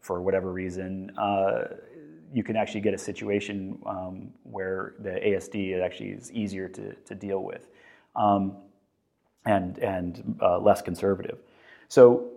[0.01, 1.63] for whatever reason, uh,
[2.34, 7.15] you can actually get a situation um, where the ASD actually is easier to, to
[7.15, 7.67] deal with
[8.15, 8.57] um,
[9.45, 11.39] and, and uh, less conservative.
[11.88, 12.29] So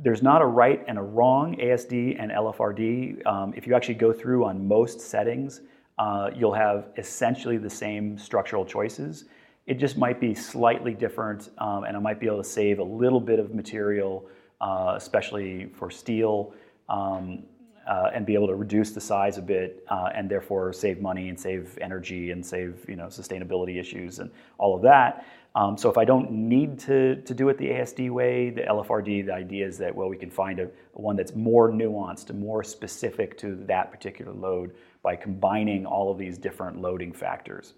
[0.00, 3.26] there's not a right and a wrong ASD and LFRD.
[3.26, 5.60] Um, if you actually go through on most settings,
[5.98, 9.24] uh, you'll have essentially the same structural choices.
[9.66, 12.84] It just might be slightly different, um, and I might be able to save a
[12.84, 14.24] little bit of material,
[14.60, 16.54] uh, especially for steel,
[16.88, 17.42] um,
[17.88, 21.28] uh, and be able to reduce the size a bit, uh, and therefore save money
[21.28, 25.24] and save energy and save you know sustainability issues and all of that.
[25.54, 29.26] Um, so if I don't need to, to do it the ASD way, the LFRD,
[29.26, 32.62] the idea is that, well, we can find a, one that's more nuanced and more
[32.62, 37.74] specific to that particular load by combining all of these different loading factors.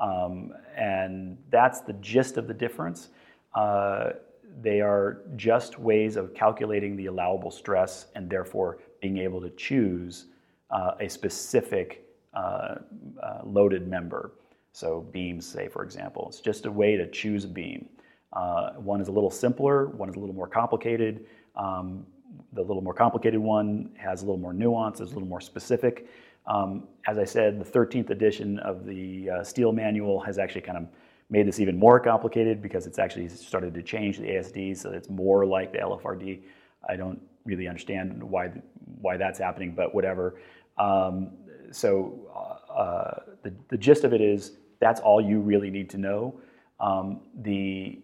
[0.00, 3.08] Um, and that's the gist of the difference.
[3.54, 4.10] Uh,
[4.60, 10.26] they are just ways of calculating the allowable stress and therefore being able to choose
[10.70, 12.76] uh, a specific uh,
[13.22, 14.32] uh loaded member.
[14.72, 17.88] So beams, say, for example, it's just a way to choose a beam.
[18.32, 21.26] Uh, one is a little simpler, one is a little more complicated.
[21.56, 22.06] Um,
[22.54, 26.08] the little more complicated one has a little more nuance, is a little more specific.
[26.46, 30.78] Um, as I said, the 13th edition of the uh, Steel Manual has actually kind
[30.78, 30.86] of
[31.30, 35.08] made this even more complicated because it's actually started to change the ASD so it's
[35.08, 36.40] more like the LFRD.
[36.88, 38.50] I don't really understand why
[39.00, 40.40] why that's happening, but whatever.
[40.78, 41.30] Um,
[41.70, 42.18] so
[42.70, 46.40] uh, the, the gist of it is that's all you really need to know.
[46.80, 48.00] Um, the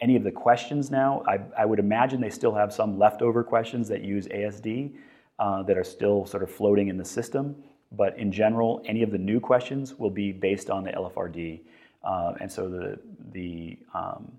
[0.00, 3.88] any of the questions now, I, I, would imagine they still have some leftover questions
[3.88, 4.92] that use ASD
[5.38, 7.54] uh, that are still sort of floating in the system.
[7.92, 11.60] But in general, any of the new questions will be based on the LFRD.
[12.04, 12.98] Uh, and so the,
[13.32, 14.30] the, um,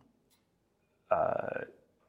[1.12, 1.62] uh,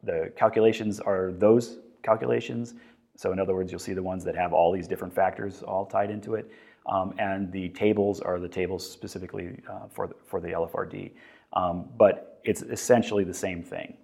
[0.03, 2.75] the calculations are those calculations.
[3.17, 5.87] So in other words, you'll see the ones that have all these different factors all
[5.87, 6.51] tied into it.
[6.87, 11.13] Um, and the tables are the tables specifically uh, for, the, for the LFRD.
[11.55, 13.97] Um, but it's essentially the same thing,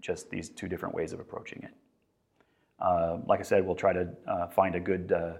[0.00, 1.70] just these two different ways of approaching it.
[2.80, 5.34] Uh, like I said, we'll try to uh, find a good, uh,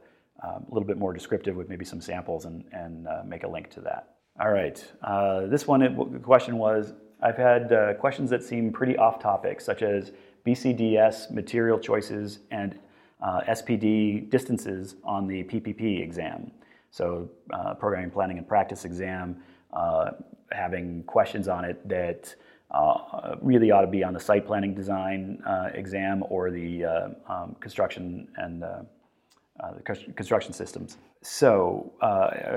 [0.47, 3.49] um, a little bit more descriptive with maybe some samples and, and uh, make a
[3.49, 4.15] link to that.
[4.38, 9.61] All right, uh, this one, question was, I've had questions that seem pretty off topic,
[9.61, 10.12] such as
[10.46, 12.79] BCDS material choices and
[13.22, 16.51] SPD distances on the PPP exam.
[16.96, 19.37] So uh, programming, planning, and practice exam,
[19.72, 20.12] uh,
[20.51, 22.35] having questions on it that
[22.70, 27.09] uh, really ought to be on the site planning design uh, exam or the uh,
[27.29, 28.64] um, construction and
[29.61, 30.99] uh, the construction systems.
[31.23, 31.92] So,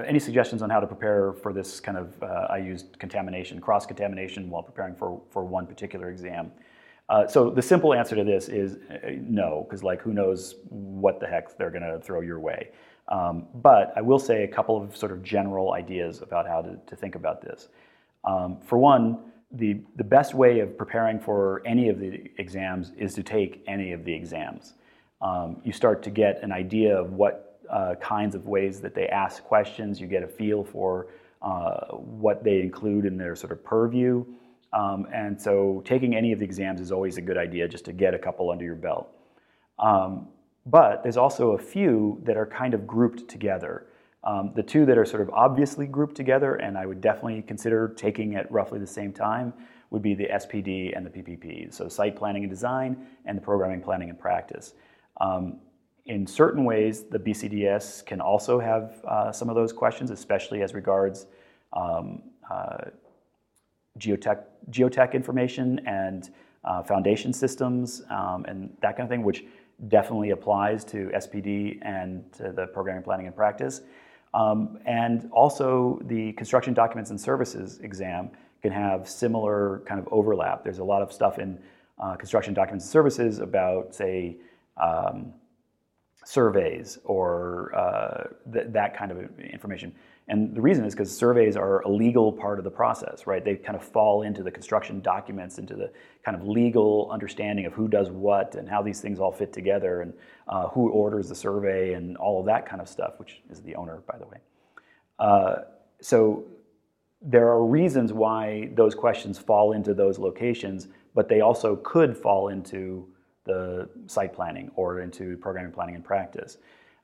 [0.08, 2.22] any suggestions on how to prepare for this kind of?
[2.24, 6.52] I used contamination, cross contamination, while preparing for for one particular exam.
[7.10, 11.20] Uh, so the simple answer to this is uh, no, because like who knows what
[11.20, 12.70] the heck they're going to throw your way.
[13.08, 16.78] Um, but I will say a couple of sort of general ideas about how to,
[16.86, 17.70] to think about this.
[18.24, 19.18] Um, for one,
[19.52, 23.94] the, the best way of preparing for any of the exams is to take any
[23.94, 24.76] of the exams.
[25.22, 29.08] Um, you start to get an idea of what uh, kinds of ways that they
[29.08, 31.08] ask questions, you get a feel for
[31.42, 34.26] uh, what they include in their sort of purview.
[34.74, 37.94] Um, and so taking any of the exams is always a good idea just to
[37.94, 39.10] get a couple under your belt.
[39.80, 40.28] Um,
[40.66, 43.88] but there's also a few that are kind of grouped together.
[44.24, 47.94] Um, the two that are sort of obviously grouped together, and I would definitely consider
[47.96, 49.54] taking at roughly the same time,
[49.90, 51.74] would be the SPD and the PPP.
[51.74, 54.74] So site planning and design and the programming, planning, and practice.
[55.20, 55.58] Um,
[56.06, 60.74] in certain ways, the BCDS can also have uh, some of those questions, especially as
[60.74, 61.28] regards
[61.74, 62.86] um, uh,
[64.00, 66.32] geotech, geotech information and
[66.64, 69.46] uh, foundation systems um, and that kind of thing, which
[69.88, 73.82] definitely applies to SPD and to the programming, planning, and practice.
[74.34, 80.64] Um, and also, the construction documents and services exam can have similar kind of overlap.
[80.64, 81.58] There's a lot of stuff in
[81.98, 84.38] uh, construction documents and services about, say,
[84.80, 85.34] um,
[86.26, 89.94] surveys or uh, th- that kind of information.
[90.28, 93.44] And the reason is because surveys are a legal part of the process, right?
[93.44, 95.92] They kind of fall into the construction documents, into the
[96.24, 100.02] kind of legal understanding of who does what and how these things all fit together
[100.02, 100.14] and
[100.48, 103.74] uh, who orders the survey and all of that kind of stuff, which is the
[103.76, 104.38] owner, by the way.
[105.18, 105.56] Uh,
[106.00, 106.46] so
[107.22, 112.50] there are reasons why those questions fall into those locations, but they also could fall
[112.50, 113.08] into
[113.46, 116.58] the site planning or into programming planning and practice.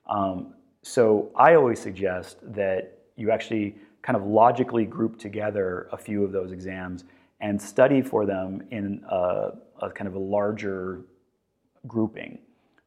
[0.08, 6.22] Um, so I always suggest that you actually kind of logically group together a few
[6.22, 7.04] of those exams
[7.40, 11.02] and study for them in a, a kind of a larger
[11.86, 12.38] grouping.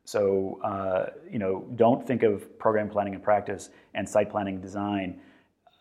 [0.05, 5.19] So, uh, you know, don't think of program planning and practice and site planning design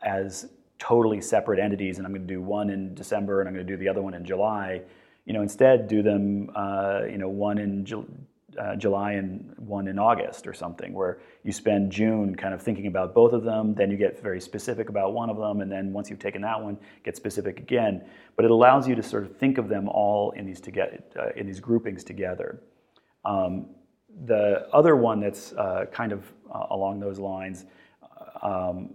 [0.03, 0.49] as
[0.79, 3.73] totally separate entities and I'm going to do one in December and I'm going to
[3.73, 4.83] do the other one in July.
[5.29, 7.87] You know, instead do them, uh, you know, one in
[8.59, 12.87] uh, July and one in August or something, where you spend June kind of thinking
[12.87, 15.93] about both of them, then you get very specific about one of them, and then
[15.93, 17.95] once you've taken that one, get specific again.
[18.37, 21.29] But it allows you to sort of think of them all in these, together, uh,
[21.37, 22.63] in these groupings together.
[23.27, 23.67] Um,
[24.25, 27.67] the other one that's uh, kind of uh, along those lines,
[28.43, 28.95] um,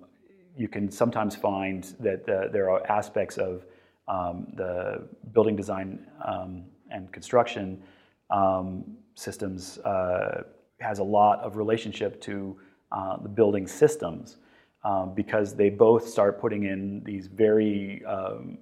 [0.58, 3.66] you can sometimes find that the, there are aspects of
[4.08, 7.82] um, the building design um, and construction
[8.30, 8.84] um,
[9.16, 10.44] systems uh,
[10.80, 12.58] has a lot of relationship to
[12.92, 14.38] uh, the building systems
[14.84, 18.58] um, because they both start putting in these very um,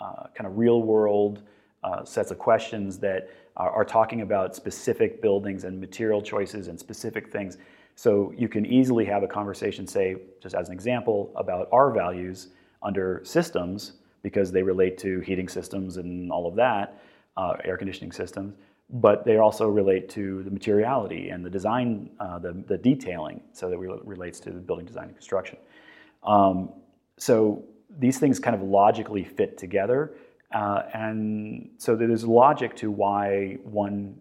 [0.00, 1.42] uh, kind of real world
[1.84, 6.78] uh, sets of questions that are, are, talking about specific buildings and material choices and
[6.78, 7.58] specific things.
[7.94, 12.48] So you can easily have a conversation, say, just as an example, about R values
[12.82, 13.92] under systems
[14.22, 17.00] because they relate to heating systems and all of that,
[17.36, 18.54] uh, air conditioning systems
[18.90, 23.68] but they also relate to the materiality and the design, uh, the, the detailing, so
[23.68, 25.58] that re- relates to the building design and construction.
[26.22, 26.70] Um,
[27.18, 27.64] so
[27.98, 30.14] these things kind of logically fit together,
[30.52, 34.20] uh, and so there's logic to why one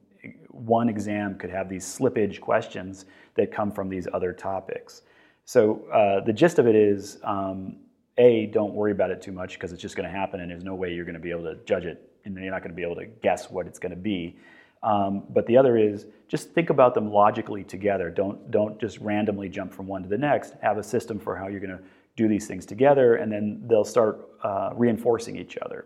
[0.50, 5.04] one exam could have these slippage questions that come from these other topics.
[5.46, 7.78] So uh, the gist of it is, um,
[8.18, 10.64] a, don't worry about it too much because it's just going to happen, and there's
[10.64, 12.76] no way you're going to be able to judge it, and you're not going to
[12.76, 14.38] be able to guess what it's going to be.
[14.84, 18.10] Um, but the other is just think about them logically together.
[18.10, 20.54] Don't, don't just randomly jump from one to the next.
[20.62, 21.84] Have a system for how you're going to
[22.16, 25.86] do these things together, and then they'll start uh, reinforcing each other.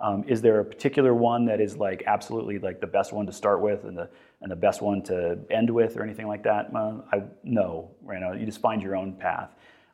[0.00, 3.32] Um, is there a particular one that is like absolutely like the best one to
[3.32, 4.08] start with and the
[4.40, 6.74] and the best one to end with or anything like that?
[6.74, 9.50] Uh, I no, right now you just find your own path.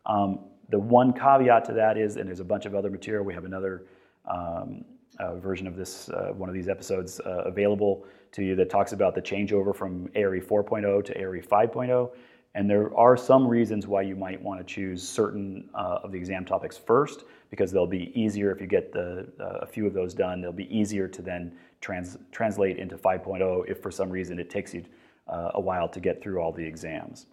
[0.06, 3.24] Um, the one caveat to that is, and there's a bunch of other material.
[3.24, 3.86] We have another
[4.26, 4.84] um,
[5.18, 8.92] uh, version of this, uh, one of these episodes uh, available to you that talks
[8.92, 12.10] about the changeover from ARE 4.0 to ARE 5.0.
[12.54, 16.18] And there are some reasons why you might want to choose certain uh, of the
[16.18, 19.92] exam topics first, because they'll be easier if you get the, uh, a few of
[19.92, 20.40] those done.
[20.40, 21.52] They'll be easier to then
[21.82, 24.84] trans- translate into 5.0 if for some reason it takes you
[25.28, 27.26] uh, a while to get through all the exams.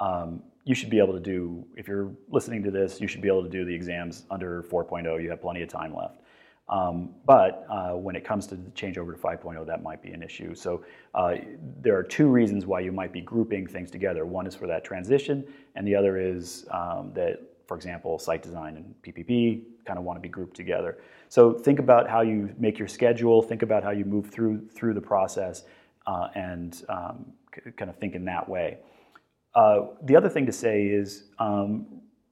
[0.00, 3.28] Um, you should be able to do, if you're listening to this, you should be
[3.28, 5.22] able to do the exams under 4.0.
[5.22, 6.20] You have plenty of time left.
[6.68, 10.22] Um, but uh, when it comes to the changeover to 5.0, that might be an
[10.22, 10.54] issue.
[10.54, 10.82] So
[11.14, 11.34] uh,
[11.82, 14.24] there are two reasons why you might be grouping things together.
[14.24, 15.44] One is for that transition,
[15.74, 20.16] and the other is um, that, for example, site design and PPP kind of want
[20.16, 20.98] to be grouped together.
[21.28, 23.42] So think about how you make your schedule.
[23.42, 25.64] Think about how you move through through the process,
[26.06, 28.78] uh, and um, c- kind of think in that way.
[29.54, 31.86] Uh, the other thing to say is um,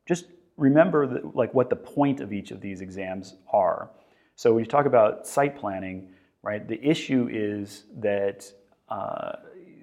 [0.07, 3.91] just remember like what the point of each of these exams are.
[4.37, 6.09] So when you talk about site planning,
[6.43, 8.51] right, the issue is that
[8.89, 9.33] uh,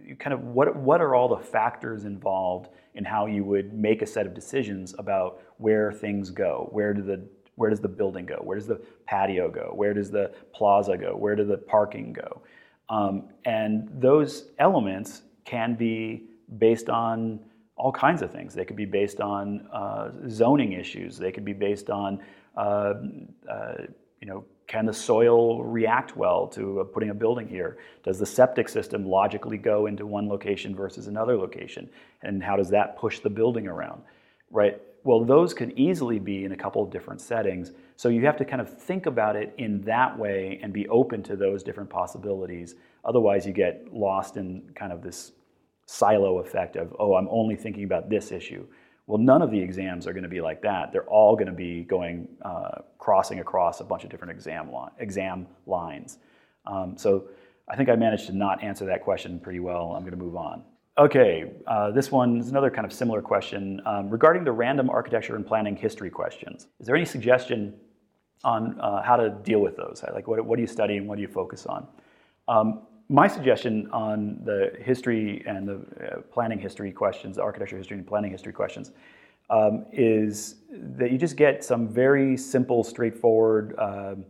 [0.05, 4.01] you kind of what what are all the factors involved in how you would make
[4.01, 7.25] a set of decisions about where things go, where do the
[7.55, 11.15] where does the building go, where does the patio go, where does the plaza go,
[11.15, 12.41] where does the parking go,
[12.89, 16.25] um, and those elements can be
[16.57, 17.39] based on
[17.75, 18.53] all kinds of things.
[18.53, 21.17] They could be based on uh, zoning issues.
[21.17, 22.19] They could be based on
[22.57, 22.93] uh,
[23.49, 23.73] uh
[24.21, 27.77] you know, can the soil react well to putting a building here?
[28.03, 31.89] Does the septic system logically go into one location versus another location?
[32.21, 34.03] And how does that push the building around?
[34.51, 34.81] Right?
[35.03, 37.71] Well, those could easily be in a couple of different settings.
[37.95, 41.23] So you have to kind of think about it in that way and be open
[41.23, 42.75] to those different possibilities.
[43.05, 45.31] Otherwise, you get lost in kind of this
[45.89, 48.63] silo effect of, oh, I'm only thinking about this issue.
[49.07, 50.91] Well, none of the exams are going to be like that.
[50.91, 54.91] They're all going to be going uh, crossing across a bunch of different exam li-
[54.99, 56.19] exam lines.
[56.67, 57.29] Um, so
[57.67, 59.93] I think I managed to not answer that question pretty well.
[59.95, 60.61] I'm going to move on.
[60.99, 63.81] Okay, uh, this one is another kind of similar question.
[63.87, 67.73] Um, regarding the random architecture and planning history questions, is there any suggestion
[68.43, 70.03] on uh, how to deal with those?
[70.13, 71.87] Like, what, what do you study and what do you focus on?
[72.47, 77.97] Um, my suggestion on the history and the uh, planning history questions, the architecture history
[77.97, 78.91] and planning history questions,
[79.49, 83.73] um, is that you just get some very simple, straightforward.
[83.79, 84.25] Um,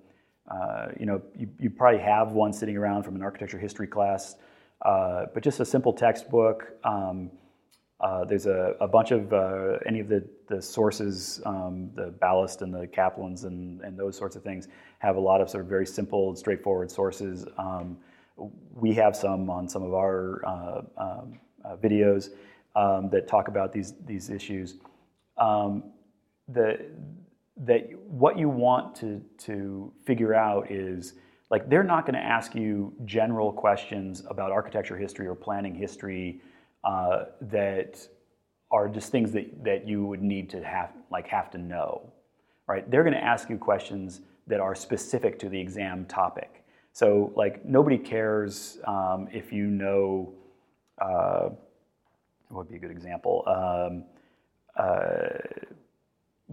[0.49, 4.37] uh, you know, you, you, probably have one sitting around from an architecture history class,
[4.83, 6.73] uh, but just a simple textbook.
[6.83, 7.29] Um,
[7.99, 12.61] uh, there's a, a, bunch of uh, any of the, the sources, um, the Ballast
[12.61, 14.69] and the Kaplans and, and those sorts of things
[14.99, 17.45] have a lot of sort of very simple, straightforward sources.
[17.57, 17.97] Um,
[18.73, 22.29] we have some on some of our uh, um, uh, videos
[22.75, 24.75] um, that talk about these these issues.
[25.37, 25.83] Um,
[26.47, 26.85] the
[27.57, 31.13] that what you want to to figure out is
[31.49, 36.41] like they're not going to ask you general questions about architecture history or planning history
[36.83, 38.07] uh, that
[38.71, 42.11] are just things that, that you would need to have like have to know
[42.67, 46.63] right they're going to ask you questions that are specific to the exam topic
[46.93, 50.33] so like nobody cares um, if you know
[51.01, 51.49] uh,
[52.49, 54.03] what would be a good example um,
[54.75, 55.37] uh,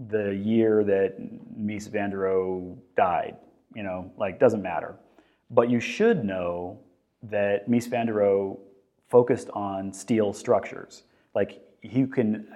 [0.09, 1.17] the year that
[1.59, 3.35] Mies van der Rohe died.
[3.73, 4.95] You know, like doesn't matter.
[5.49, 6.79] But you should know
[7.23, 8.57] that Mies van der Rohe
[9.09, 11.03] focused on steel structures.
[11.33, 12.47] Like you can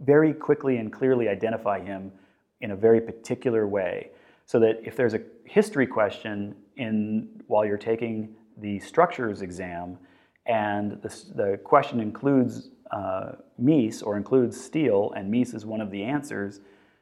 [0.00, 2.12] very quickly and clearly identify him
[2.60, 4.10] in a very particular way.
[4.46, 9.98] So that if there's a history question in while you're taking the structures exam,
[10.46, 15.90] and the, the question includes uh, Mies or includes steel, and Mies is one of
[15.90, 16.60] the answers,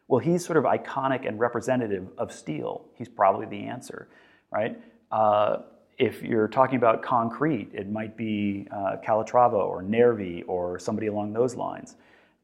[0.09, 2.85] well, he's sort of iconic and representative of steel.
[2.95, 4.09] He's probably the answer,
[4.51, 4.79] right?
[5.11, 5.59] Uh,
[5.99, 11.33] if you're talking about concrete, it might be uh, Calatrava or Nervi or somebody along
[11.33, 11.97] those lines.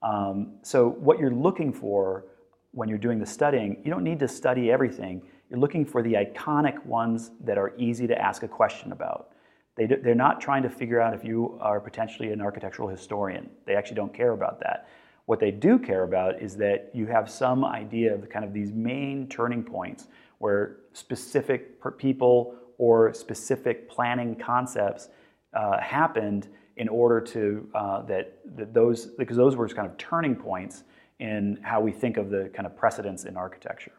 [0.02, 2.24] Um, so, what you're looking for
[2.72, 5.22] when you're doing the studying, you don't need to study everything.
[5.50, 9.32] You're looking for the iconic ones that are easy to ask a question about.
[9.76, 13.48] They do, they're not trying to figure out if you are potentially an architectural historian.
[13.64, 14.88] They actually don't care about that.
[15.26, 18.72] What they do care about is that you have some idea of kind of these
[18.72, 25.08] main turning points where specific people or specific planning concepts
[25.54, 30.34] uh, happened in order to uh, that, that those because those were kind of turning
[30.34, 30.84] points
[31.18, 33.92] in how we think of the kind of precedents in architecture.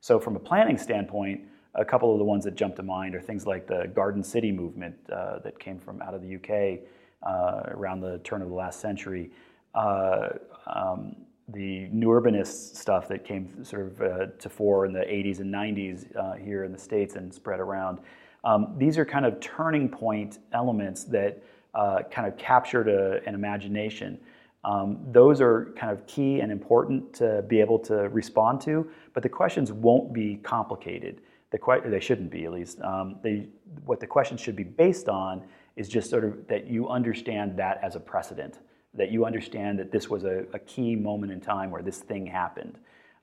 [0.00, 1.42] So from a planning standpoint,
[1.74, 4.52] a couple of the ones that jump to mind are things like the Garden City
[4.52, 6.80] movement uh, that came from out of the UK
[7.22, 9.30] uh, around the turn of the last century.
[9.74, 10.30] Uh,
[10.66, 11.16] um,
[11.48, 15.52] the new urbanist stuff that came sort of uh, to fore in the 80s and
[15.52, 18.00] 90s uh, here in the States and spread around.
[18.44, 21.42] Um, these are kind of turning point elements that
[21.74, 24.18] uh, kind of captured a, an imagination.
[24.64, 29.22] Um, those are kind of key and important to be able to respond to, but
[29.22, 31.20] the questions won't be complicated.
[31.50, 32.80] The que- they shouldn't be, at least.
[32.82, 33.48] Um, they,
[33.84, 35.44] what the questions should be based on
[35.76, 38.58] is just sort of that you understand that as a precedent,
[38.94, 42.26] that you understand that this was a, a key moment in time where this thing
[42.26, 42.78] happened.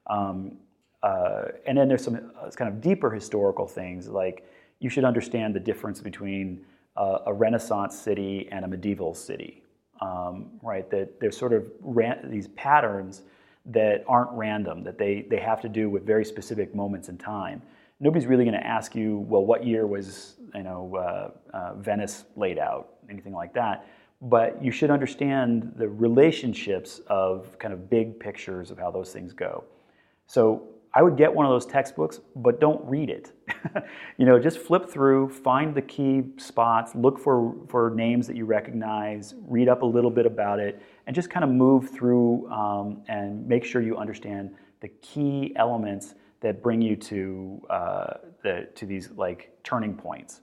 [0.08, 0.58] Um,
[1.04, 4.48] uh, and then there's some uh, kind of deeper historical things, like
[4.80, 6.66] you should understand the difference between
[6.98, 9.64] uh, a Renaissance city and a medieval city,
[10.02, 10.90] um, right?
[10.90, 13.24] That there's sort of ran- these patterns
[13.68, 17.62] that aren't random, that they, they have to do with very specific moments in time
[18.00, 22.26] nobody's really going to ask you, well, what year was you know uh, uh, Venice
[22.36, 23.88] laid out, anything like that.
[24.22, 29.34] But you should understand the relationships of kind of big pictures of how those things
[29.34, 29.66] go.
[30.26, 33.34] So I would get one of those textbooks, but don't read it.
[34.18, 38.46] you know, just flip through, find the key spots, look for, for names that you
[38.46, 43.02] recognize, read up a little bit about it, and just kind of move through um,
[43.08, 44.52] and make sure you understand
[44.82, 48.14] the key elements that bring you to uh,
[48.44, 50.42] the to these like turning points.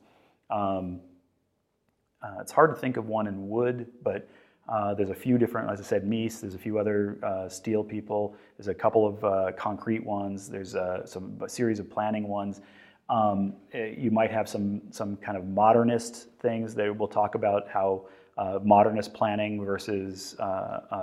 [0.51, 1.01] Um,
[2.23, 4.29] uh, it's hard to think of one in wood, but
[4.69, 6.41] uh, there's a few different, as I said, Mies.
[6.41, 8.37] There's a few other uh, steel people.
[8.57, 10.49] There's a couple of uh, concrete ones.
[10.49, 12.61] There's uh, some a series of planning ones.
[13.09, 17.69] Um, eh, you might have some some kind of modernist things that we'll talk about
[17.69, 18.07] how
[18.65, 20.37] modernist planning versus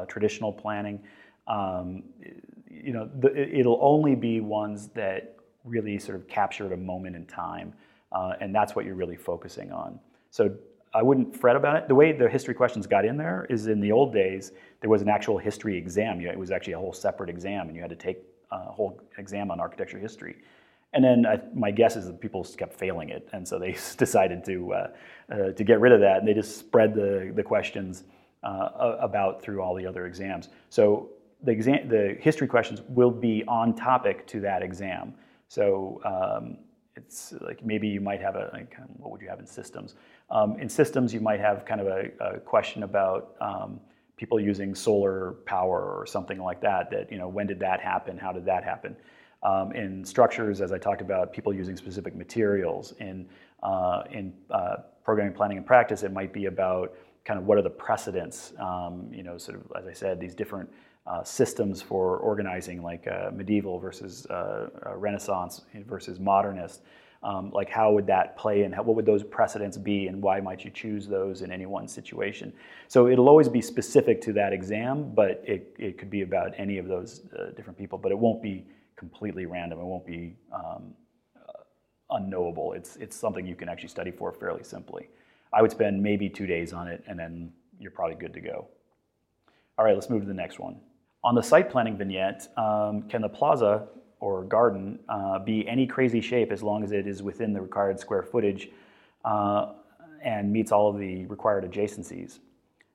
[0.08, 1.00] traditional planning.
[1.48, 2.04] Um,
[2.70, 3.30] you know, the,
[3.60, 7.74] it'll only be ones that really sort of captured a moment in time,
[8.12, 10.00] uh, and that's what you're really focusing on.
[10.30, 10.56] So
[10.94, 11.88] I wouldn't fret about it.
[11.88, 15.02] The way the history questions got in there is in the old days, there was
[15.02, 16.22] an actual history exam.
[16.22, 18.20] It was actually a whole separate exam, and you had to take
[18.52, 20.38] a whole exam on architecture history.
[20.94, 24.44] And then I, my guess is that people kept failing it, and so they decided
[24.46, 24.88] to uh,
[25.32, 28.04] uh, to get rid of that, and they just spread the the questions
[28.44, 30.50] uh, about through all the other exams.
[30.70, 31.10] So
[31.44, 35.14] the, exam, the history questions will be on topic to that exam.
[35.48, 36.58] So um,
[36.96, 39.96] it's like maybe you might have a, like, what would you have in systems?
[40.30, 43.80] Um, in systems, you might have kind of a, a question about um,
[44.18, 48.18] people using solar power or something like that, that, you know, when did that happen?
[48.18, 48.96] How did that happen?
[49.42, 52.94] Um, in structures, as I talked about, people using specific materials.
[53.00, 53.28] In,
[53.64, 57.62] uh, in uh, programming, planning, and practice, it might be about kind of what are
[57.62, 60.70] the precedents, um, you know, sort of, as I said, these different
[61.08, 66.82] uh, systems for organizing, like uh, medieval versus uh, uh, Renaissance versus modernist.
[67.22, 70.40] Um, like how would that play and how, what would those precedents be and why
[70.40, 72.54] might you choose those in any one situation
[72.88, 76.78] so it'll always be specific to that exam but it, it could be about any
[76.78, 77.24] of those
[77.58, 78.64] different people but it won't be
[79.00, 79.80] completely random.
[79.80, 80.94] It won't be um,
[81.38, 81.64] uh,
[82.12, 82.74] unknowable.
[82.74, 85.10] It's, it's something you can actually study for fairly simply.
[85.54, 88.68] I would spend maybe two days on it and then you're probably good to go.
[89.78, 90.82] All right let's move to the next one.
[91.24, 93.88] On the site planning vignette, um, can the plaza
[94.20, 98.00] or garden uh, be any crazy shape as long as it is within the required
[98.00, 98.70] square footage
[99.24, 99.74] uh,
[100.22, 102.40] and meets all of the required adjacencies?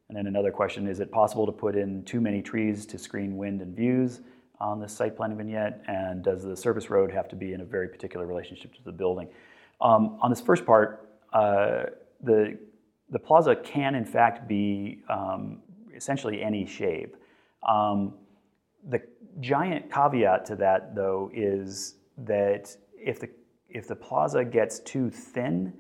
[0.09, 3.39] And then another question, is it possible to put in too many trees to screen
[3.39, 4.21] wind and views
[4.61, 5.83] on the site planning vignette?
[5.87, 8.93] And does the service road have to be in a very particular relationship to the
[8.93, 9.29] building?
[9.81, 11.85] Um, on this first part, uh,
[12.23, 12.59] the,
[13.11, 15.63] the plaza can in fact be um,
[15.95, 17.17] essentially any shape.
[17.67, 18.15] Um,
[18.89, 19.03] the
[19.41, 23.29] giant caveat to that, though, is that if the
[23.69, 25.73] if the plaza gets too thin,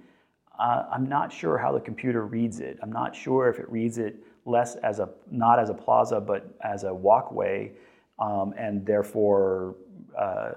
[0.58, 2.78] uh, I'm not sure how the computer reads it.
[2.82, 4.16] I'm not sure if it reads it
[4.46, 7.72] less as a not as a plaza, but as a walkway,
[8.18, 9.76] um, and therefore
[10.18, 10.52] uh,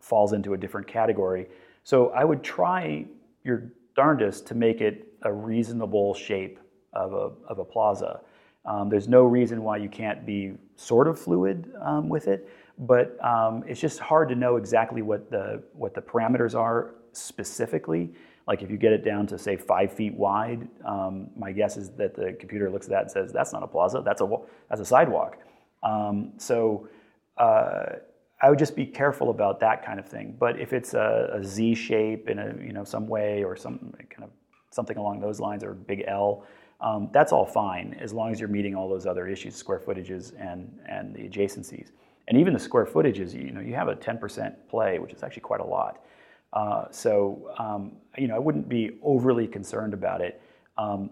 [0.00, 1.46] falls into a different category.
[1.84, 3.06] So I would try
[3.44, 6.58] your darndest to make it a reasonable shape
[6.92, 8.20] of a of a plaza.
[8.64, 12.48] Um, there's no reason why you can't be sort of fluid um, with it,
[12.78, 18.12] but um, it's just hard to know exactly what the what the parameters are specifically.
[18.46, 21.90] Like if you get it down to say five feet wide, um, my guess is
[21.90, 24.36] that the computer looks at that and says that's not a plaza, that's a
[24.68, 25.38] that's a sidewalk.
[25.82, 26.88] Um, so.
[27.36, 27.96] Uh,
[28.42, 30.34] I would just be careful about that kind of thing.
[30.38, 33.92] But if it's a, a Z shape in a you know some way or some
[34.08, 34.30] kind of
[34.70, 36.46] something along those lines or a big L,
[36.80, 40.32] um, that's all fine as long as you're meeting all those other issues, square footages
[40.40, 41.88] and, and the adjacencies.
[42.28, 45.42] And even the square footages, you know, you have a 10% play, which is actually
[45.42, 46.04] quite a lot.
[46.52, 50.40] Uh, so, um, you know, I wouldn't be overly concerned about it.
[50.78, 51.10] Um,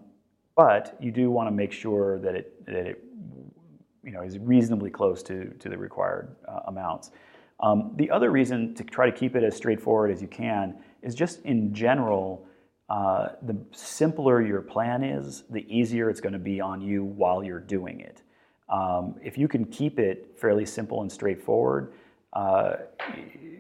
[0.57, 3.05] but you do want to make sure that it, that it
[4.09, 7.11] you know, is reasonably close to, to the required uh, amounts.
[7.61, 11.15] Um, the other reason to try to keep it as straightforward as you can is
[11.15, 12.47] just in general,
[12.89, 17.45] uh, the simpler your plan is, the easier it's going to be on you while
[17.45, 18.23] you're doing it.
[18.71, 21.93] Um, if you can keep it fairly simple and straightforward,
[22.33, 22.77] uh,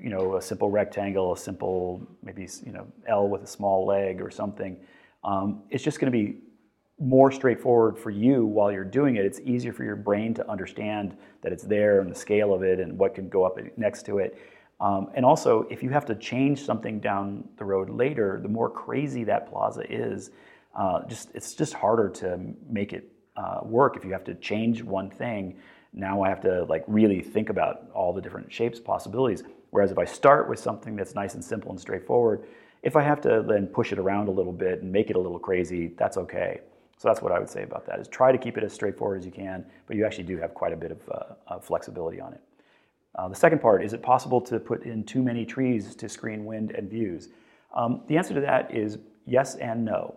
[0.02, 4.22] you know, a simple rectangle, a simple maybe you know L with a small leg
[4.22, 4.78] or something,
[5.24, 6.38] um, it's just going to be
[6.98, 9.24] more straightforward for you while you're doing it.
[9.24, 12.80] It's easier for your brain to understand that it's there and the scale of it
[12.80, 14.38] and what can go up next to it.
[14.80, 18.70] Um, and also, if you have to change something down the road later, the more
[18.70, 20.30] crazy that plaza is,
[20.74, 22.38] uh, just it's just harder to
[22.68, 23.96] make it uh, work.
[23.96, 25.56] If you have to change one thing,
[25.92, 29.42] now I have to like really think about all the different shapes possibilities.
[29.70, 32.46] Whereas if I start with something that's nice and simple and straightforward,
[32.82, 35.18] if I have to then push it around a little bit and make it a
[35.18, 36.60] little crazy, that's okay.
[36.98, 39.18] So that's what I would say about that: is try to keep it as straightforward
[39.18, 40.98] as you can, but you actually do have quite a bit of
[41.48, 42.40] uh, flexibility on it.
[43.14, 46.44] Uh, the second part, is it possible to put in too many trees to screen
[46.44, 47.30] wind and views?
[47.74, 50.14] Um, the answer to that is yes and no.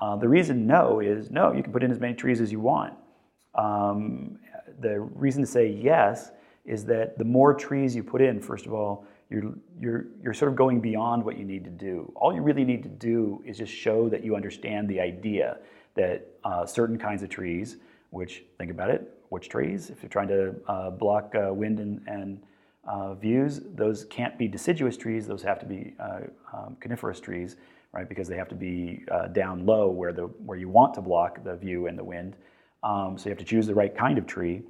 [0.00, 2.60] Uh, the reason no is no, you can put in as many trees as you
[2.60, 2.94] want.
[3.54, 4.38] Um,
[4.80, 6.30] the reason to say yes
[6.64, 10.50] is that the more trees you put in, first of all, you're, you're, you're sort
[10.50, 12.12] of going beyond what you need to do.
[12.16, 15.58] All you really need to do is just show that you understand the idea
[15.94, 17.76] that uh, certain kinds of trees,
[18.10, 19.90] which, think about it, which trees.
[19.90, 22.42] If you're trying to uh, block uh, wind and, and
[22.84, 25.26] uh, views, those can't be deciduous trees.
[25.26, 26.20] Those have to be uh,
[26.52, 27.56] um, coniferous trees,
[27.92, 28.08] right?
[28.08, 31.42] Because they have to be uh, down low where the where you want to block
[31.44, 32.36] the view and the wind.
[32.82, 34.62] Um, so you have to choose the right kind of tree.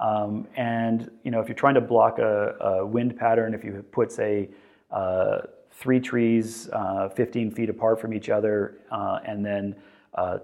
[0.00, 3.84] Um, and you know, if you're trying to block a, a wind pattern, if you
[3.90, 4.48] put say
[5.72, 6.68] three trees
[7.14, 9.76] 15 feet apart from each other, and then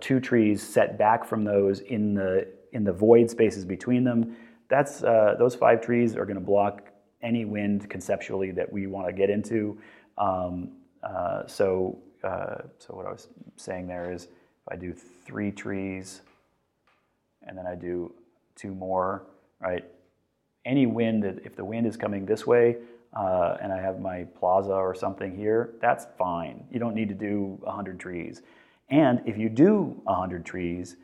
[0.01, 4.37] two trees set back from those in the in the void spaces between them.
[4.69, 6.91] That's, uh, those five trees are going to block
[7.23, 9.79] any wind conceptually that we want to get into.
[10.19, 10.73] Um,
[11.03, 16.23] uh, so, uh, so what I was saying there is if I do three trees
[17.47, 18.13] and then I do
[18.57, 19.27] two more,
[19.61, 19.85] right?
[20.65, 22.77] Any wind, that if the wind is coming this way,
[23.15, 26.65] uh, and I have my plaza or something here, that's fine.
[26.71, 28.43] You don't need to do 100 trees.
[28.91, 30.97] And if you do 100 trees,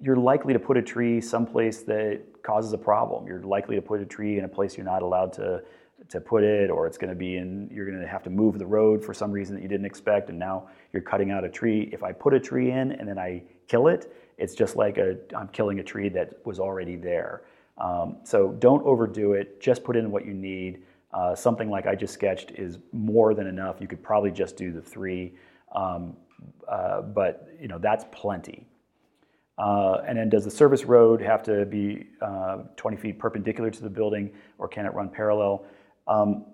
[0.00, 3.26] you're likely to put a tree someplace that causes a problem.
[3.26, 5.62] You're likely to put a tree in a place you're not allowed to,
[6.08, 8.58] to put it, or it's going to be in, you're going to have to move
[8.58, 11.48] the road for some reason that you didn't expect, and now you're cutting out a
[11.48, 11.88] tree.
[11.92, 15.16] If I put a tree in and then I kill it, it's just like a,
[15.34, 17.42] I'm killing a tree that was already there.
[17.78, 20.82] Um, so don't overdo it, just put in what you need.
[21.12, 23.80] Uh, something like I just sketched is more than enough.
[23.80, 25.34] You could probably just do the three,
[25.74, 26.16] um,
[26.68, 28.66] uh, but you know that's plenty.
[29.56, 33.82] Uh, and then does the service road have to be uh, 20 feet perpendicular to
[33.82, 35.64] the building or can it run parallel?
[36.08, 36.46] Um,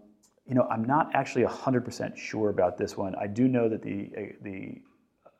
[0.46, 3.14] you know, I'm not actually 100% sure about this one.
[3.14, 4.82] I do know that the, uh, the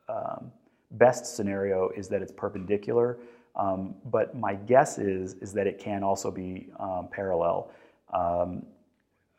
[0.09, 0.51] um,
[0.91, 3.19] best scenario is that it's perpendicular,
[3.55, 7.69] um, but my guess is, is that it can also be um, parallel.
[8.13, 8.65] Um,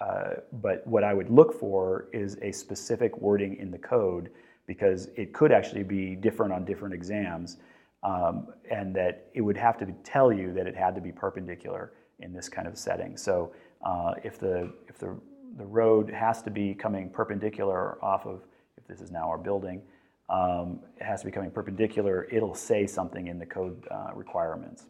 [0.00, 4.30] uh, but what I would look for is a specific wording in the code
[4.66, 7.58] because it could actually be different on different exams
[8.02, 11.92] um, and that it would have to tell you that it had to be perpendicular
[12.20, 13.16] in this kind of setting.
[13.16, 13.52] So
[13.84, 15.16] uh, if the if the
[15.58, 18.42] the road has to be coming perpendicular off of
[18.76, 19.82] if this is now our building,
[20.30, 22.26] um, it has to be coming perpendicular.
[22.32, 24.86] It'll say something in the code uh, requirements.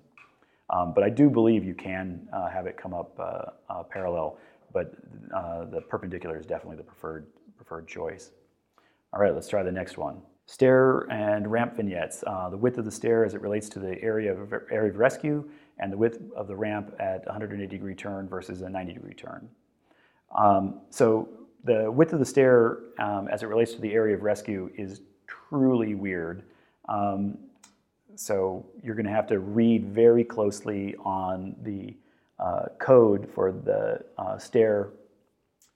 [0.70, 4.38] Um, but I do believe you can uh, have it come up uh, uh, parallel,
[4.72, 4.94] but
[5.34, 8.30] uh, the perpendicular is definitely the preferred preferred choice.
[9.12, 10.22] All right, let's try the next one.
[10.46, 12.24] Stair and ramp vignettes.
[12.26, 14.96] Uh, the width of the stair as it relates to the area of, area of
[14.96, 15.48] rescue
[15.78, 19.48] and the width of the ramp at 180 degree turn versus a 90 degree turn.
[20.36, 21.28] Um, so
[21.64, 25.02] the width of the stair um, as it relates to the area of rescue is
[25.26, 26.44] truly weird.
[26.88, 27.38] Um,
[28.16, 31.96] so you're going to have to read very closely on the
[32.38, 34.90] uh, code for the uh, stair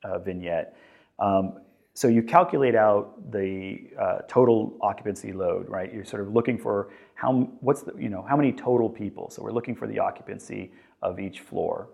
[0.05, 0.77] uh, vignette.
[1.19, 1.61] Um,
[1.97, 5.91] so you calculate out the uh, total occupancy load, right?
[5.91, 9.31] You're sort of looking for how what's the you know how many total people.
[9.31, 11.89] So we're looking for the occupancy of each floor,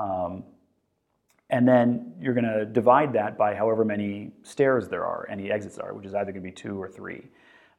[0.00, 0.42] um,
[1.48, 5.78] and then you're going to divide that by however many stairs there are, any exits
[5.78, 7.28] are, which is either going to be two or three.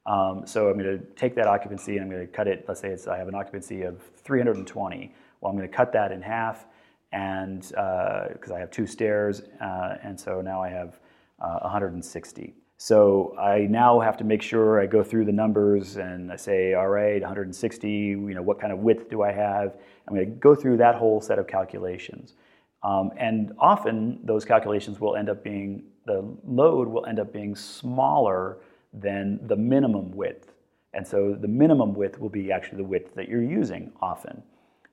[0.05, 2.63] Um, so I'm going to take that occupancy and I'm going to cut it.
[2.65, 5.13] Let's say it's I have an occupancy of 320.
[5.41, 6.65] Well, I'm going to cut that in half,
[7.11, 10.97] and because uh, I have two stairs, uh, and so now I have
[11.39, 12.53] uh, 160.
[12.77, 16.73] So I now have to make sure I go through the numbers and I say,
[16.73, 19.75] all right, 160, you know, what kind of width do I have?
[20.07, 22.33] I'm going to go through that whole set of calculations.
[22.83, 27.55] Um, and often those calculations will end up being, the load will end up being
[27.55, 28.57] smaller
[28.93, 30.51] than the minimum width.
[30.93, 34.43] And so the minimum width will be actually the width that you're using often.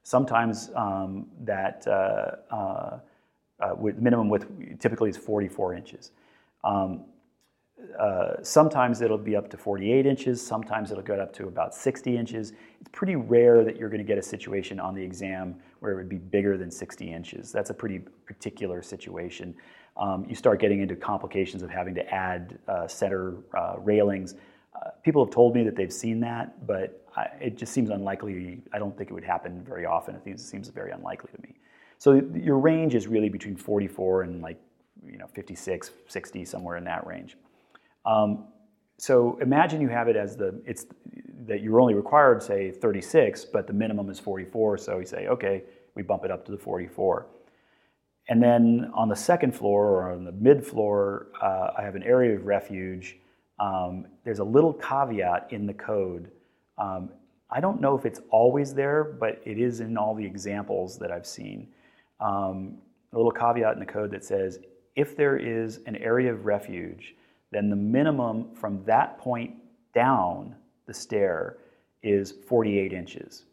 [0.04, 2.98] Sometimes um, that uh, uh,
[3.60, 4.46] uh, minimum width
[4.80, 6.12] typically is 44 inches.
[6.64, 7.04] Um,
[7.98, 12.16] uh, sometimes it'll be up to 48 inches, sometimes it'll go up to about 60
[12.16, 12.52] inches.
[12.80, 15.96] It's pretty rare that you're going to get a situation on the exam where it
[15.96, 17.52] would be bigger than 60 inches.
[17.52, 19.54] That's a pretty particular situation.
[19.96, 24.34] Um, you start getting into complications of having to add uh, center uh, railings.
[24.74, 28.62] Uh, people have told me that they've seen that, but I, it just seems unlikely.
[28.72, 30.18] I don't think it would happen very often.
[30.24, 31.56] It seems very unlikely to me.
[31.98, 34.58] So your range is really between 44 and like
[35.06, 37.36] you know, 56, 60, somewhere in that range.
[38.04, 38.46] Um,
[38.98, 40.86] so imagine you have it as the, it's
[41.46, 44.78] that you're only required, say, 36, but the minimum is 44.
[44.78, 47.26] So you say, okay, we bump it up to the 44.
[48.28, 52.04] And then on the second floor or on the mid floor, uh, I have an
[52.04, 53.16] area of refuge.
[53.58, 56.30] Um, there's a little caveat in the code.
[56.78, 57.10] Um,
[57.50, 61.10] I don't know if it's always there, but it is in all the examples that
[61.10, 61.68] I've seen.
[62.20, 62.78] Um,
[63.12, 64.60] a little caveat in the code that says
[64.96, 67.14] if there is an area of refuge,
[67.50, 69.54] then the minimum from that point
[69.94, 70.54] down
[70.86, 71.58] the stair
[72.02, 73.44] is 48 inches.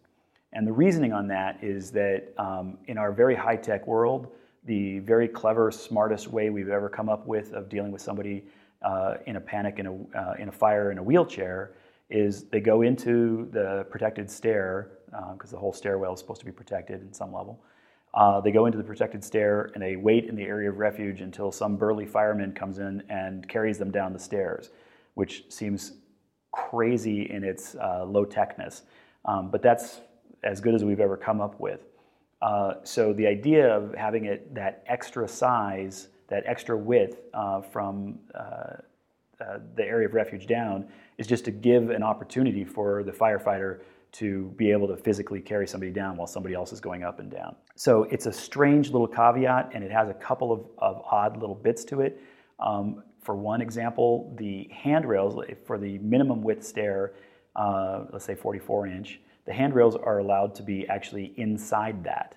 [0.53, 4.31] And the reasoning on that is that um, in our very high tech world,
[4.65, 8.43] the very clever, smartest way we've ever come up with of dealing with somebody
[8.81, 11.71] uh, in a panic, in a, uh, in a fire, in a wheelchair,
[12.09, 14.91] is they go into the protected stair,
[15.33, 17.61] because uh, the whole stairwell is supposed to be protected in some level.
[18.13, 21.21] Uh, they go into the protected stair and they wait in the area of refuge
[21.21, 24.71] until some burly fireman comes in and carries them down the stairs,
[25.13, 25.93] which seems
[26.51, 28.81] crazy in its uh, low techness.
[29.25, 30.01] Um, but that's
[30.43, 31.81] as good as we've ever come up with.
[32.41, 38.17] Uh, so the idea of having it that extra size, that extra width uh, from
[38.33, 38.77] uh,
[39.41, 40.87] uh, the area of refuge down,
[41.17, 43.81] is just to give an opportunity for the firefighter
[44.11, 47.29] to be able to physically carry somebody down while somebody else is going up and
[47.29, 47.55] down.
[47.75, 51.55] So it's a strange little caveat, and it has a couple of, of odd little
[51.55, 52.21] bits to it.
[52.59, 57.13] Um, for one example, the handrails for the minimum width stair,
[57.55, 62.35] uh, let's say 44 inch, the handrails are allowed to be actually inside that.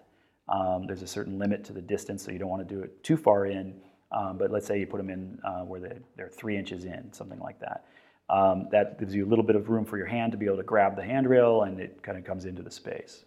[0.49, 3.03] Um, there's a certain limit to the distance, so you don't want to do it
[3.03, 3.75] too far in.
[4.11, 7.11] Um, but let's say you put them in uh, where they, they're three inches in,
[7.13, 7.87] something like that.
[8.33, 10.57] Um, that gives you a little bit of room for your hand to be able
[10.57, 13.27] to grab the handrail, and it kind of comes into the space.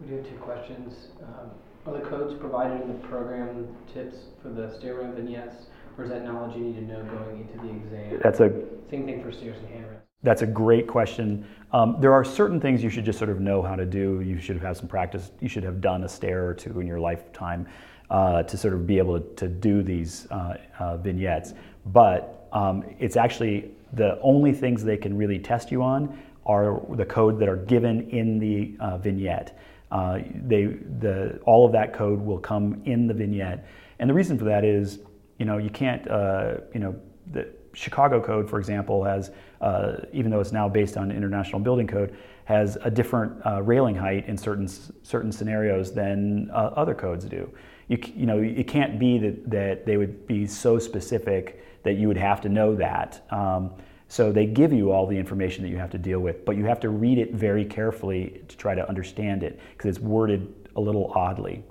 [0.00, 1.08] We do have two questions.
[1.22, 1.50] Um,
[1.86, 5.66] are the codes provided in the program tips for the stair ramp vignettes,
[5.96, 8.20] or is that knowledge you need to know going into the exam?
[8.22, 8.50] That's a
[8.90, 10.02] same thing for stairs and handrails.
[10.22, 11.46] That's a great question.
[11.72, 14.20] Um, there are certain things you should just sort of know how to do.
[14.20, 15.30] You should have had some practice.
[15.40, 17.66] You should have done a stair or two in your lifetime
[18.10, 21.54] uh, to sort of be able to, to do these uh, uh, vignettes.
[21.86, 27.04] But um, it's actually the only things they can really test you on are the
[27.04, 29.58] code that are given in the uh, vignette.
[29.90, 30.66] Uh, they,
[30.98, 33.66] the, all of that code will come in the vignette.
[33.98, 35.00] And the reason for that is,
[35.38, 36.94] you know, you can't, uh, you know,
[37.32, 39.30] the Chicago code, for example, has,
[39.60, 43.94] uh, even though it's now based on International Building Code, has a different uh, railing
[43.94, 44.68] height in certain
[45.02, 47.50] certain scenarios than uh, other codes do.
[47.88, 52.08] You, you know, it can't be that, that they would be so specific that you
[52.08, 53.24] would have to know that.
[53.30, 53.70] Um,
[54.08, 56.64] so they give you all the information that you have to deal with, but you
[56.64, 60.80] have to read it very carefully to try to understand it because it's worded a
[60.80, 61.62] little oddly.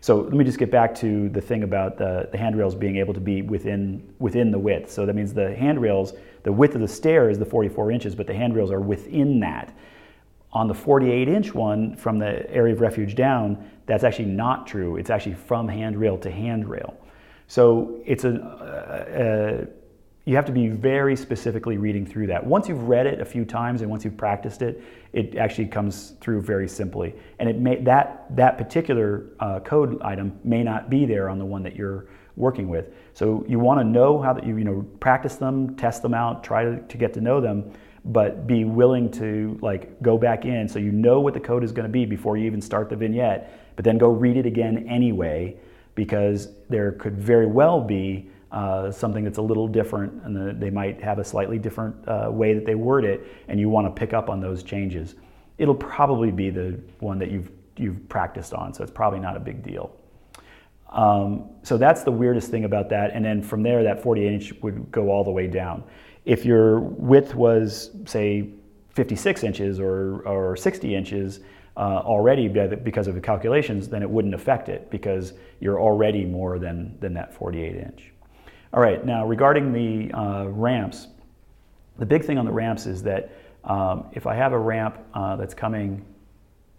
[0.00, 3.12] So let me just get back to the thing about the, the handrails being able
[3.12, 4.88] to be within, within the width.
[4.90, 8.28] So that means the handrails, the width of the stair is the 44 inches, but
[8.28, 9.76] the handrails are within that.
[10.52, 14.96] On the 48 inch one from the area of refuge down, that's actually not true.
[14.96, 16.96] It's actually from handrail to handrail.
[17.50, 19.66] So it's a, a
[20.24, 22.46] you have to be very specifically reading through that.
[22.46, 24.80] Once you've read it a few times and once you've practiced it,
[25.12, 27.12] it actually comes through very simply.
[27.40, 31.44] And it may, that, that particular uh, code item may not be there on the
[31.44, 32.94] one that you're working with.
[33.14, 36.44] So you want to know how that you, you know, practice them, test them out,
[36.44, 37.72] try to, to get to know them,
[38.04, 41.72] but be willing to like go back in so you know what the code is
[41.72, 44.86] going to be before you even start the vignette, but then go read it again
[44.88, 45.58] anyway
[45.94, 50.70] because there could very well be uh, something that's a little different, and the, they
[50.70, 53.90] might have a slightly different uh, way that they word it, and you want to
[53.90, 55.14] pick up on those changes.
[55.58, 59.40] It'll probably be the one that you've you've practiced on, so it's probably not a
[59.40, 59.94] big deal.
[60.90, 64.52] Um, so that's the weirdest thing about that, and then from there, that 48 inch
[64.62, 65.84] would go all the way down.
[66.24, 68.50] If your width was say
[68.94, 71.40] 56 inches or, or 60 inches,
[71.76, 76.58] uh, already because of the calculations, then it wouldn't affect it because you're already more
[76.58, 78.12] than, than that 48 inch.
[78.72, 81.08] All right, now regarding the uh, ramps,
[81.98, 83.32] the big thing on the ramps is that
[83.64, 86.04] um, if I have a ramp uh, that's coming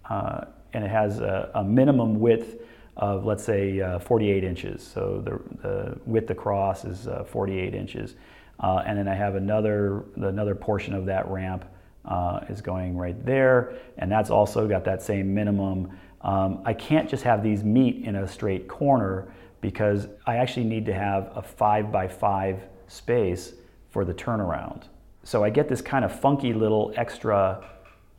[0.10, 2.62] uh, and it has a, a, minimum width
[2.98, 8.16] of, let's say, uh, 48 inches, so the, the width across is uh, 48 inches,
[8.60, 11.66] and then I have another, another portion of that ramp
[12.50, 15.92] is going right there, and that's also got that same minimum.
[16.22, 20.86] Um, I can't just have these meet in a straight corner because I actually need
[20.88, 23.54] to have a five by five space
[23.90, 24.84] for the turnaround.
[25.24, 27.64] So I get this kind of funky little extra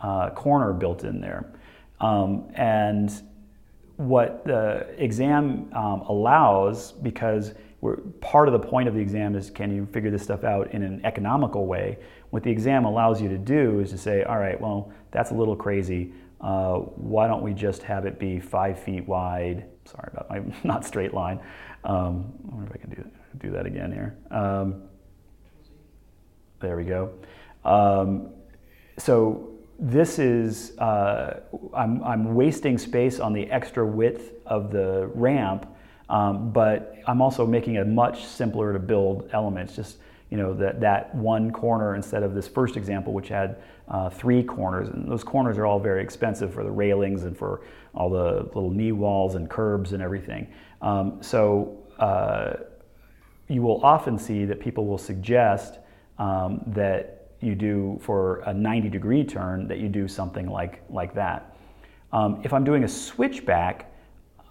[0.01, 1.53] uh, corner built in there.
[2.01, 3.13] Um, and
[3.97, 7.55] what the exam um, allows, because
[8.21, 10.83] part of the point of the exam is can you figure this stuff out in
[10.83, 11.99] an economical way?
[12.33, 15.35] What the exam allows you to do is to say, all right, well, that's a
[15.35, 16.13] little crazy.
[16.41, 20.85] Uh, why don't we just have it be five feet wide sorry about my not
[20.85, 21.41] straight line.
[21.85, 24.17] Um, I wonder if I can do, do that again here.
[24.31, 24.83] Um,
[26.61, 27.13] there we go.
[27.65, 28.31] Um,
[28.99, 31.41] so this is, uh,
[31.75, 35.67] I'm, I'm wasting space on the extra width of the ramp,
[36.09, 39.75] um, but I'm also making it much simpler to build elements.
[39.75, 39.99] Just
[40.33, 44.43] you know that that one corner instead of this first example, which had uh, three
[44.43, 47.61] corners, and those corners are all very expensive for the railings and for
[47.95, 50.51] all the little knee walls and curbs and everything.
[50.81, 52.55] Um, so uh,
[53.49, 55.81] you will often see that people will suggest
[56.19, 61.13] um, that you do for a 90 degree turn that you do something like like
[61.13, 61.55] that.
[62.11, 63.93] Um, if I'm doing a switchback,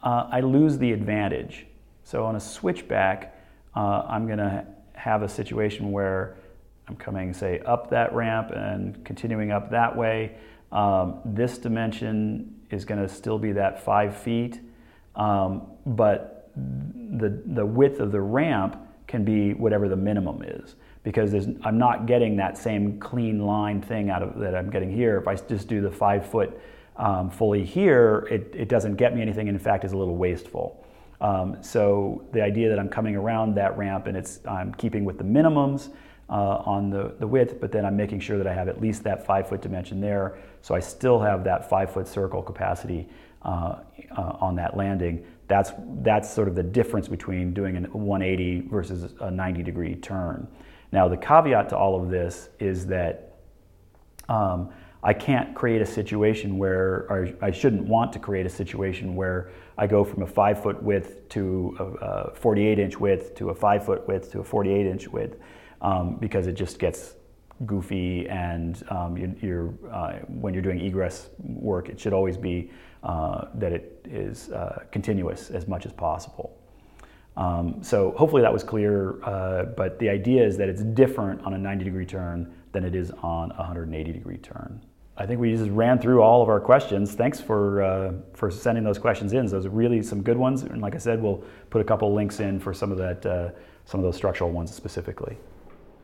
[0.03, 1.65] uh, I lose the advantage.
[2.03, 3.35] So on a switchback,
[3.75, 4.63] uh, I'm going to
[5.01, 6.35] have a situation where
[6.87, 10.35] I'm coming, say, up that ramp and continuing up that way.
[10.71, 14.59] Um, this dimension is going to still be that five feet,
[15.15, 18.77] um, but the, the width of the ramp
[19.07, 21.33] can be whatever the minimum is because
[21.63, 25.17] I'm not getting that same clean line thing out of that I'm getting here.
[25.17, 26.61] If I just do the five foot
[26.95, 29.47] um, fully here, it, it doesn't get me anything.
[29.47, 30.85] In fact, is a little wasteful.
[31.21, 35.19] Um, so the idea that I'm coming around that ramp and it's I'm keeping with
[35.19, 35.89] the minimums
[36.29, 39.03] uh, on the, the width, but then I'm making sure that I have at least
[39.03, 40.37] that five foot dimension there.
[40.61, 43.07] So I still have that five foot circle capacity
[43.43, 43.79] uh,
[44.17, 45.25] uh, on that landing.
[45.47, 50.47] That's, that's sort of the difference between doing a 180 versus a 90 degree turn.
[50.91, 53.35] Now, the caveat to all of this is that
[54.27, 54.71] um,
[55.03, 59.87] I can't create a situation where, I shouldn't want to create a situation where I
[59.87, 64.07] go from a five foot width to a, 48 inch width to a five foot
[64.07, 65.39] width to a 48 inch width
[65.81, 67.15] um, because it just gets
[67.65, 72.71] goofy and um, you, are uh, when you're doing egress work, it should always be
[73.03, 76.57] uh, that it is uh, continuous as much as possible.
[77.37, 81.53] Um, so hopefully that was clear, uh, but the idea is that it's different on
[81.53, 84.81] a 90 degree turn than it is on a 180 degree turn.
[85.21, 87.13] I think we just ran through all of our questions.
[87.13, 89.45] Thanks for, uh, for sending those questions in.
[89.45, 90.63] Those are really some good ones.
[90.63, 93.49] And like I said, we'll put a couple links in for some of that, uh,
[93.85, 95.37] some of those structural ones specifically.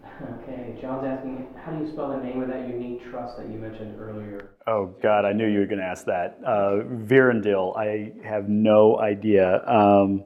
[0.03, 3.57] Okay, John's asking, how do you spell the name of that unique truss that you
[3.57, 4.51] mentioned earlier?
[4.67, 6.37] Oh God, I knew you were going to ask that.
[6.45, 9.63] Uh, Vierendeel, I have no idea.
[9.67, 10.25] Um,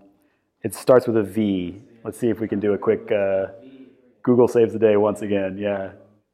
[0.63, 1.81] it starts with a V.
[2.03, 3.47] Let's see if we can do a quick uh,
[4.21, 5.57] Google saves the day once again.
[5.57, 5.91] Yeah,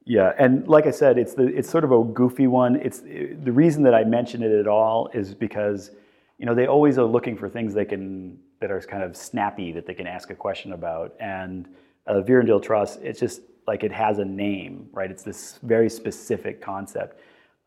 [0.07, 0.33] yeah.
[0.39, 2.77] And like I said, it's the it's sort of a goofy one.
[2.77, 5.91] It's the reason that I mention it at all is because
[6.37, 9.71] you know they always are looking for things they can that are kind of snappy
[9.73, 11.13] that they can ask a question about.
[11.19, 11.67] And
[12.07, 15.11] uh, Vierendeel truss, it's just like it has a name, right?
[15.11, 17.19] It's this very specific concept.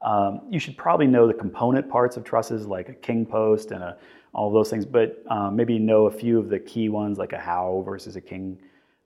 [0.03, 3.83] Um, you should probably know the component parts of trusses, like a king post and
[3.83, 3.99] a
[4.33, 7.39] all those things, but um, maybe know a few of the key ones like a
[7.39, 8.59] Howe versus a King,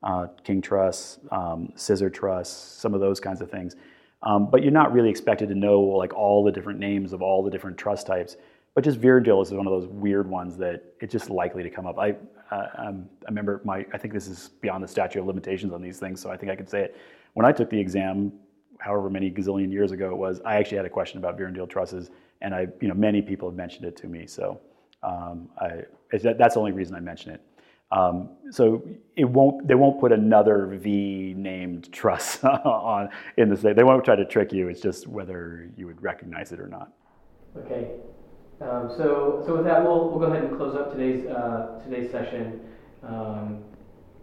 [0.05, 3.75] uh, King truss, um, scissor truss, some of those kinds of things.
[4.23, 7.43] Um, but you're not really expected to know like all the different names of all
[7.43, 8.37] the different truss types.
[8.75, 11.87] But just Vierendeel is one of those weird ones that it's just likely to come
[11.87, 11.99] up.
[11.99, 12.17] I,
[12.51, 15.81] uh, um, I remember my, I think this is beyond the statute of limitations on
[15.81, 16.97] these things, so I think I could say it.
[17.35, 18.33] When I took the exam,
[18.79, 22.11] however many gazillion years ago it was, I actually had a question about Vierendeel trusses,
[22.41, 24.27] and I, you know, many people have mentioned it to me.
[24.27, 24.61] So
[25.03, 25.83] um, I,
[26.13, 27.41] that's the only reason I mention it.
[27.93, 28.83] Um, so
[29.17, 33.77] it won't, they won't put another V named truss on in the state.
[33.77, 34.69] They won't try to trick you.
[34.69, 36.93] It's just whether you would recognize it or not.
[37.57, 37.91] Okay.
[38.61, 42.11] Um, so, so with that, we'll, we'll go ahead and close up today's uh, today's
[42.11, 42.61] session.
[43.03, 43.63] Um,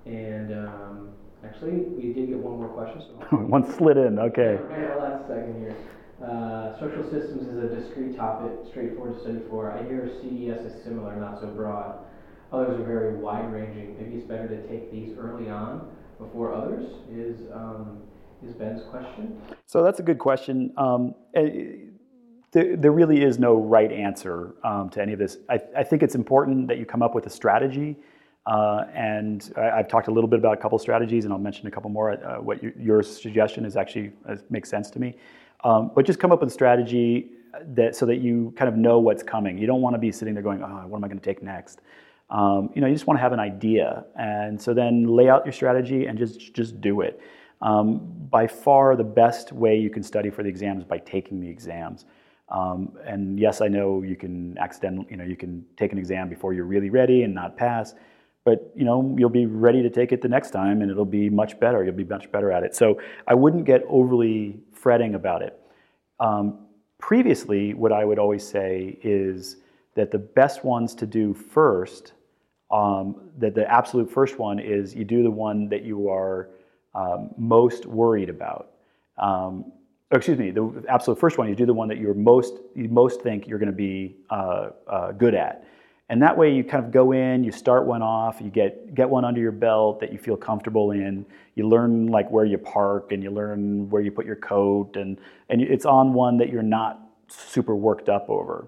[0.06, 1.10] and um,
[1.46, 3.02] actually, we did get one more question.
[3.02, 4.20] So one slid in.
[4.20, 4.58] Okay.
[4.60, 5.76] Okay, last second here.
[6.26, 9.72] Uh, structural systems is a discrete topic, straightforward to study for.
[9.72, 11.98] I hear CDS is similar, not so broad.
[12.52, 13.96] Others are very wide ranging.
[13.98, 15.90] Maybe it's better to take these early on
[16.20, 16.86] before others.
[17.10, 18.02] Is um,
[18.44, 19.40] is Ben's question?
[19.66, 20.74] So that's a good question.
[20.78, 21.76] Um, eh,
[22.52, 25.38] there, there, really is no right answer um, to any of this.
[25.50, 27.96] I, I, think it's important that you come up with a strategy.
[28.46, 31.68] Uh, and I, have talked a little bit about a couple strategies, and I'll mention
[31.68, 32.12] a couple more.
[32.12, 35.16] Uh, what you, your suggestion is actually uh, makes sense to me.
[35.64, 37.32] Um, but just come up with a strategy
[37.74, 39.58] that so that you kind of know what's coming.
[39.58, 41.44] You don't want to be sitting there going, oh, what am I going to take
[41.44, 41.82] next?
[42.32, 45.46] Um, you know, you just want to have an idea, and so then lay out
[45.46, 47.20] your strategy and just just do it.
[47.62, 51.40] Um, by far, the best way you can study for the exams is by taking
[51.40, 52.06] the exams.
[52.50, 56.28] Um, and yes, I know you can accidentally, you know, you can take an exam
[56.28, 57.94] before you're really ready and not pass
[58.44, 61.30] but you know you'll be ready to take it the next time and it'll be
[61.30, 65.42] much better you'll be much better at it so i wouldn't get overly fretting about
[65.42, 65.60] it
[66.20, 66.66] um,
[67.00, 69.58] previously what i would always say is
[69.96, 72.14] that the best ones to do first
[72.72, 76.50] um, that the absolute first one is you do the one that you are
[76.96, 78.72] um, most worried about
[79.18, 79.72] um,
[80.12, 83.22] excuse me the absolute first one you do the one that you're most you most
[83.22, 85.66] think you're going to be uh, uh, good at
[86.12, 89.10] and that way you kind of go in, you start one off, you get, get
[89.10, 91.26] one under your belt that you feel comfortable in.
[91.56, 95.18] You learn like where you park and you learn where you put your coat and,
[95.48, 97.00] and it's on one that you're not
[97.30, 98.68] super worked up over.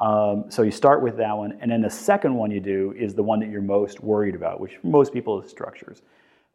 [0.00, 3.14] Um, so you start with that one, and then the second one you do is
[3.14, 6.02] the one that you're most worried about, which most people is structures.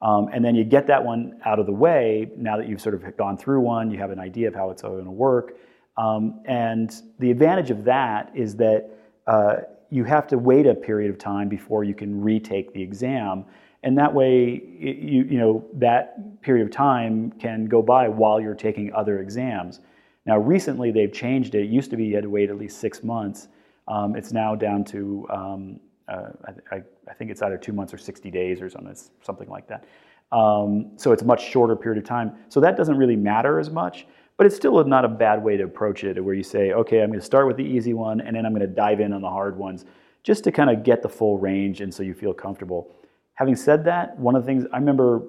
[0.01, 2.95] Um, and then you get that one out of the way now that you've sort
[2.95, 5.57] of gone through one, you have an idea of how it's going to work.
[5.97, 8.89] Um, and the advantage of that is that
[9.27, 9.57] uh,
[9.89, 13.45] you have to wait a period of time before you can retake the exam.
[13.83, 18.55] And that way, you, you know, that period of time can go by while you're
[18.55, 19.81] taking other exams.
[20.29, 21.63] Now, recently they've changed it.
[21.63, 23.47] It used to be you had to wait at least six months.
[23.87, 27.95] Um, it's now down to um, uh, I, I, I, think it's either two months
[27.95, 29.85] or 60 days or something, something like that.
[30.31, 32.33] Um, so it's a much shorter period of time.
[32.49, 34.05] So that doesn't really matter as much,
[34.37, 37.09] but it's still not a bad way to approach it where you say, okay, I'm
[37.09, 39.23] going to start with the easy one and then I'm going to dive in on
[39.23, 39.85] the hard ones
[40.21, 42.95] just to kind of get the full range and so you feel comfortable.
[43.33, 45.23] Having said that, one of the things I remember,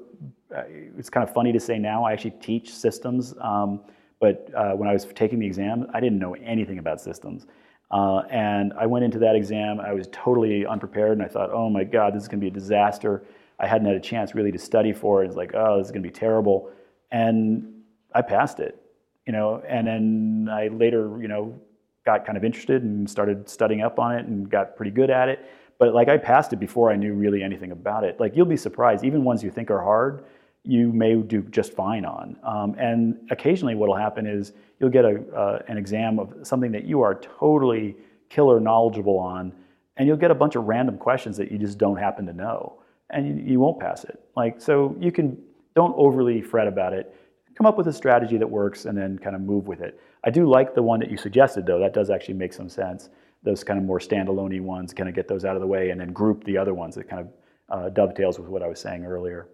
[0.55, 0.64] uh,
[0.98, 3.80] it's kind of funny to say now, I actually teach systems, um,
[4.21, 7.47] but uh, when I was taking the exam, I didn't know anything about systems.
[7.91, 11.68] Uh, and I went into that exam, I was totally unprepared, and I thought, oh
[11.68, 13.25] my God, this is going to be a disaster.
[13.59, 15.27] I hadn't had a chance really to study for it.
[15.27, 16.71] It's like, oh, this is going to be terrible.
[17.11, 17.83] And
[18.14, 18.81] I passed it,
[19.27, 21.61] you know, and then I later, you know,
[22.07, 25.29] got kind of interested and started studying up on it and got pretty good at
[25.29, 25.41] it.
[25.79, 28.21] But like I passed it before I knew really anything about it.
[28.21, 30.25] Like you'll be surprised, even ones you think are hard,
[30.64, 32.36] you may do just fine on.
[32.42, 36.70] Um, and occasionally, what will happen is you'll get a, uh, an exam of something
[36.72, 37.96] that you are totally
[38.28, 39.52] killer knowledgeable on,
[39.96, 42.80] and you'll get a bunch of random questions that you just don't happen to know,
[43.11, 44.20] and you, you won't pass it.
[44.36, 45.36] Like so, you can
[45.74, 47.14] don't overly fret about it.
[47.54, 49.98] Come up with a strategy that works, and then kind of move with it.
[50.24, 51.78] I do like the one that you suggested, though.
[51.78, 53.08] That does actually make some sense.
[53.42, 56.00] Those kind of more standalone ones, kind of get those out of the way, and
[56.00, 57.28] then group the other ones that kind of
[57.70, 59.48] uh, dovetails with what I was saying earlier.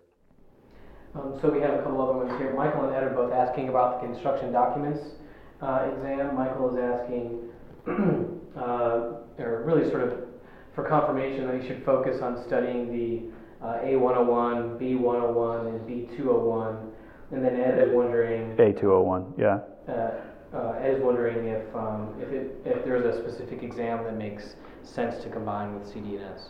[1.16, 2.54] Um, so we have a couple other ones here.
[2.54, 5.00] Michael and Ed are both asking about the construction documents
[5.62, 6.34] uh, exam.
[6.34, 7.48] Michael is asking,
[8.56, 10.12] uh, or really sort of
[10.74, 16.90] for confirmation that he should focus on studying the uh, A101, B101, and B201.
[17.32, 18.54] And then Ed is wondering.
[18.56, 19.60] A201, yeah.
[19.88, 20.10] Uh,
[20.54, 24.54] uh, Ed is wondering if um, if, it, if there's a specific exam that makes
[24.82, 26.40] sense to combine with CDNS in your mind?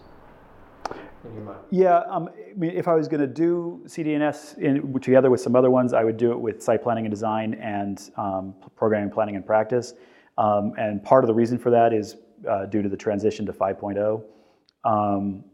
[1.71, 5.57] Yeah, um, I mean, if I was going to do CDNS in, together with some
[5.57, 9.37] other ones, I would do it with site planning and design and um, programming, planning,
[9.37, 9.95] and practice.
[10.39, 12.17] Um, and part of the reason for that is
[12.49, 14.23] uh, due to the transition to 5.0.
[14.85, 15.45] Um,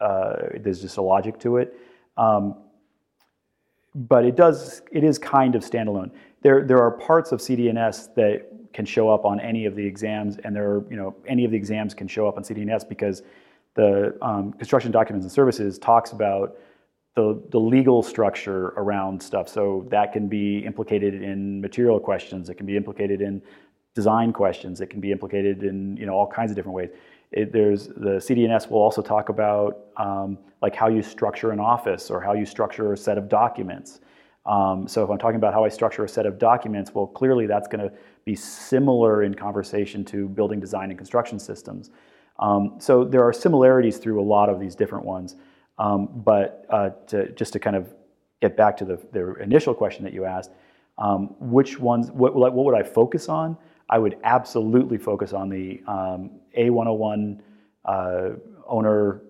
[0.00, 1.78] uh, there's just a logic to it.
[2.16, 2.56] Um,
[3.94, 6.10] but it does, it is kind of standalone.
[6.42, 10.38] There, there are parts of CDNS that can show up on any of the exams,
[10.44, 13.22] and there are, you know, any of the exams can show up on CDNS because
[13.74, 16.56] the um, construction documents and services talks about
[17.14, 19.48] the, the legal structure around stuff.
[19.48, 22.48] So that can be implicated in material questions.
[22.48, 23.42] It can be implicated in
[23.94, 24.80] design questions.
[24.80, 26.90] It can be implicated in you know all kinds of different ways.
[27.30, 32.10] It, there's the CDNS will also talk about um, like how you structure an office
[32.10, 34.00] or how you structure a set of documents.
[34.44, 37.46] Um, so if I'm talking about how I structure a set of documents, well, clearly
[37.46, 37.94] that's going to
[38.24, 41.90] be similar in conversation to building design and construction systems.
[42.42, 45.36] Um, so there are similarities through a lot of these different ones.
[45.78, 47.94] Um, but uh, to, just to kind of
[48.40, 50.50] get back to the, the initial question that you asked,
[50.98, 53.56] um, which ones, what, what would I focus on?
[53.88, 57.40] I would absolutely focus on the um, A101
[57.84, 58.30] uh,
[58.66, 59.22] owner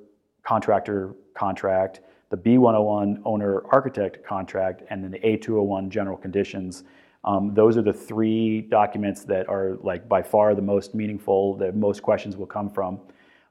[0.42, 2.00] contractor contract,
[2.30, 6.84] the B101 owner architect contract, and then the A201 general conditions
[7.24, 11.76] um, those are the three documents that are like by far the most meaningful, that
[11.76, 13.00] most questions will come from.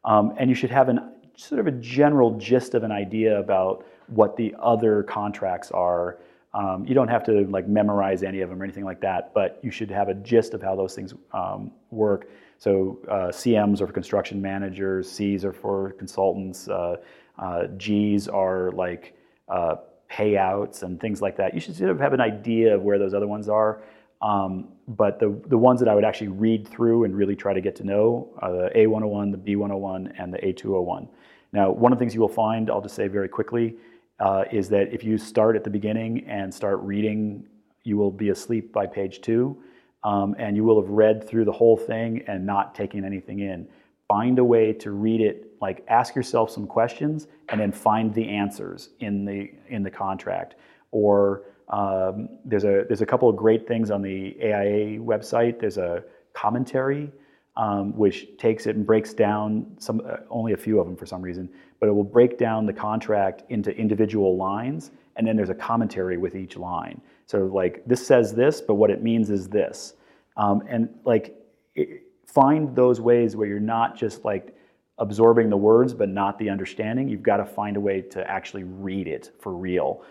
[0.03, 3.85] Um, and you should have an sort of a general gist of an idea about
[4.07, 6.19] what the other contracts are.
[6.53, 9.59] Um, you don't have to like memorize any of them or anything like that, but
[9.63, 12.29] you should have a gist of how those things um, work.
[12.57, 16.97] So uh, CMs are for construction managers, Cs are for consultants, uh,
[17.39, 19.15] uh, Gs are like
[19.47, 19.77] uh,
[20.11, 21.53] payouts and things like that.
[21.53, 23.81] You should sort of have an idea of where those other ones are.
[24.21, 27.61] Um, but the, the ones that I would actually read through and really try to
[27.61, 31.07] get to know are the A101, the B101, and the A201.
[31.53, 33.75] Now, one of the things you will find, I'll just say very quickly,
[34.19, 37.47] uh, is that if you start at the beginning and start reading,
[37.83, 39.57] you will be asleep by page two,
[40.03, 43.67] um, and you will have read through the whole thing and not taken anything in
[44.11, 48.27] find a way to read it like ask yourself some questions and then find the
[48.27, 50.55] answers in the in the contract.
[50.91, 55.59] Or um, there's a there's a couple of great things on the AIA website.
[55.59, 57.11] There's a commentary
[57.57, 61.05] um, which takes it and breaks down some uh, only a few of them for
[61.05, 61.49] some reason
[61.81, 66.15] but it will break down the contract into individual lines and then there's a commentary
[66.15, 67.01] with each line.
[67.25, 69.95] So like this says this but what it means is this.
[70.37, 71.35] Um, and like
[71.75, 74.55] it, find those ways where you're not just like
[75.01, 77.09] absorbing the words but not the understanding.
[77.09, 80.03] You've got to find a way to actually read it for real.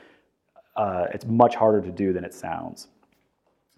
[0.77, 2.89] Uh, it's much harder to do than it sounds.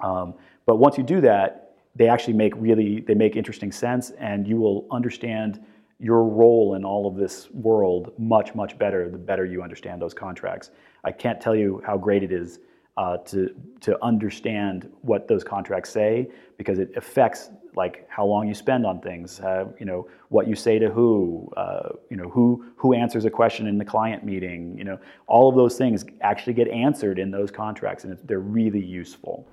[0.00, 0.34] Um,
[0.66, 4.56] but once you do that, they actually make really they make interesting sense, and you
[4.56, 5.62] will understand
[5.98, 10.14] your role in all of this world much much better the better you understand those
[10.14, 10.70] contracts.
[11.04, 12.60] I can't tell you how great it is
[12.96, 18.54] uh, to to understand what those contracts say because it affects like how long you
[18.54, 22.66] spend on things, uh, you know, what you say to who, uh, you know, who
[22.76, 26.52] who answers a question in the client meeting, you know, all of those things actually
[26.52, 29.46] get answered in those contracts, and they're really useful.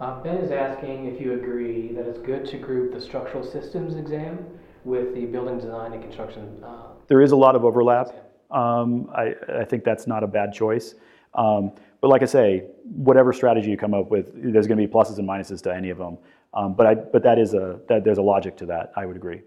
[0.00, 3.96] Uh, ben is asking if you agree that it's good to group the structural systems
[3.96, 4.46] exam
[4.84, 6.62] with the building design and construction.
[6.64, 8.08] Uh, there is a lot of overlap.
[8.50, 10.94] Um, I, I, think that's not a bad choice.
[11.34, 14.90] Um, but like I say, whatever strategy you come up with, there's going to be
[14.90, 16.16] pluses and minuses to any of them.
[16.54, 18.92] Um, but I, but that is a that there's a logic to that.
[18.96, 19.40] I would agree.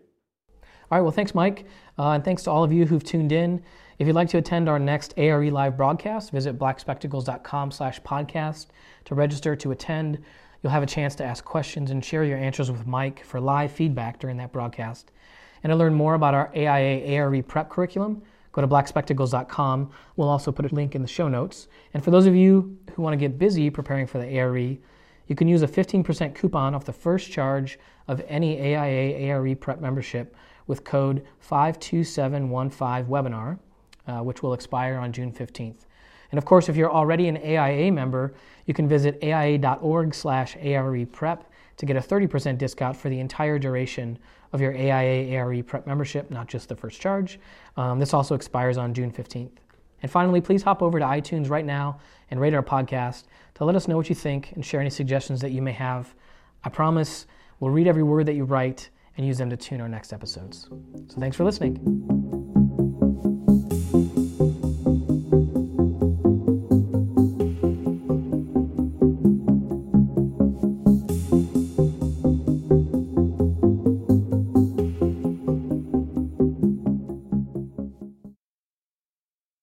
[0.63, 1.01] All right.
[1.01, 1.65] Well, thanks, Mike,
[1.97, 3.63] uh, and thanks to all of you who've tuned in.
[3.97, 8.67] If you'd like to attend our next ARE live broadcast, visit blackspectacles.com/podcast
[9.05, 10.19] to register to attend.
[10.61, 13.71] You'll have a chance to ask questions and share your answers with Mike for live
[13.71, 15.11] feedback during that broadcast.
[15.63, 19.91] And to learn more about our AIA ARE prep curriculum, go to blackspectacles.com.
[20.15, 21.67] We'll also put a link in the show notes.
[21.93, 24.77] And for those of you who want to get busy preparing for the ARE,
[25.31, 27.79] you can use a 15% coupon off the first charge
[28.09, 30.35] of any AIA ARE prep membership
[30.67, 33.57] with code 52715webinar,
[34.09, 35.85] uh, which will expire on June 15th.
[36.31, 38.33] And of course, if you're already an AIA member,
[38.65, 43.57] you can visit aia.org slash ARE prep to get a 30% discount for the entire
[43.57, 44.19] duration
[44.51, 47.39] of your AIA ARE prep membership, not just the first charge.
[47.77, 49.60] Um, this also expires on June 15th.
[50.01, 51.99] And finally, please hop over to iTunes right now
[52.29, 53.25] and rate our podcast
[53.55, 56.13] to let us know what you think and share any suggestions that you may have.
[56.63, 57.27] I promise
[57.59, 60.69] we'll read every word that you write and use them to tune our next episodes.
[61.07, 62.40] So thanks for listening.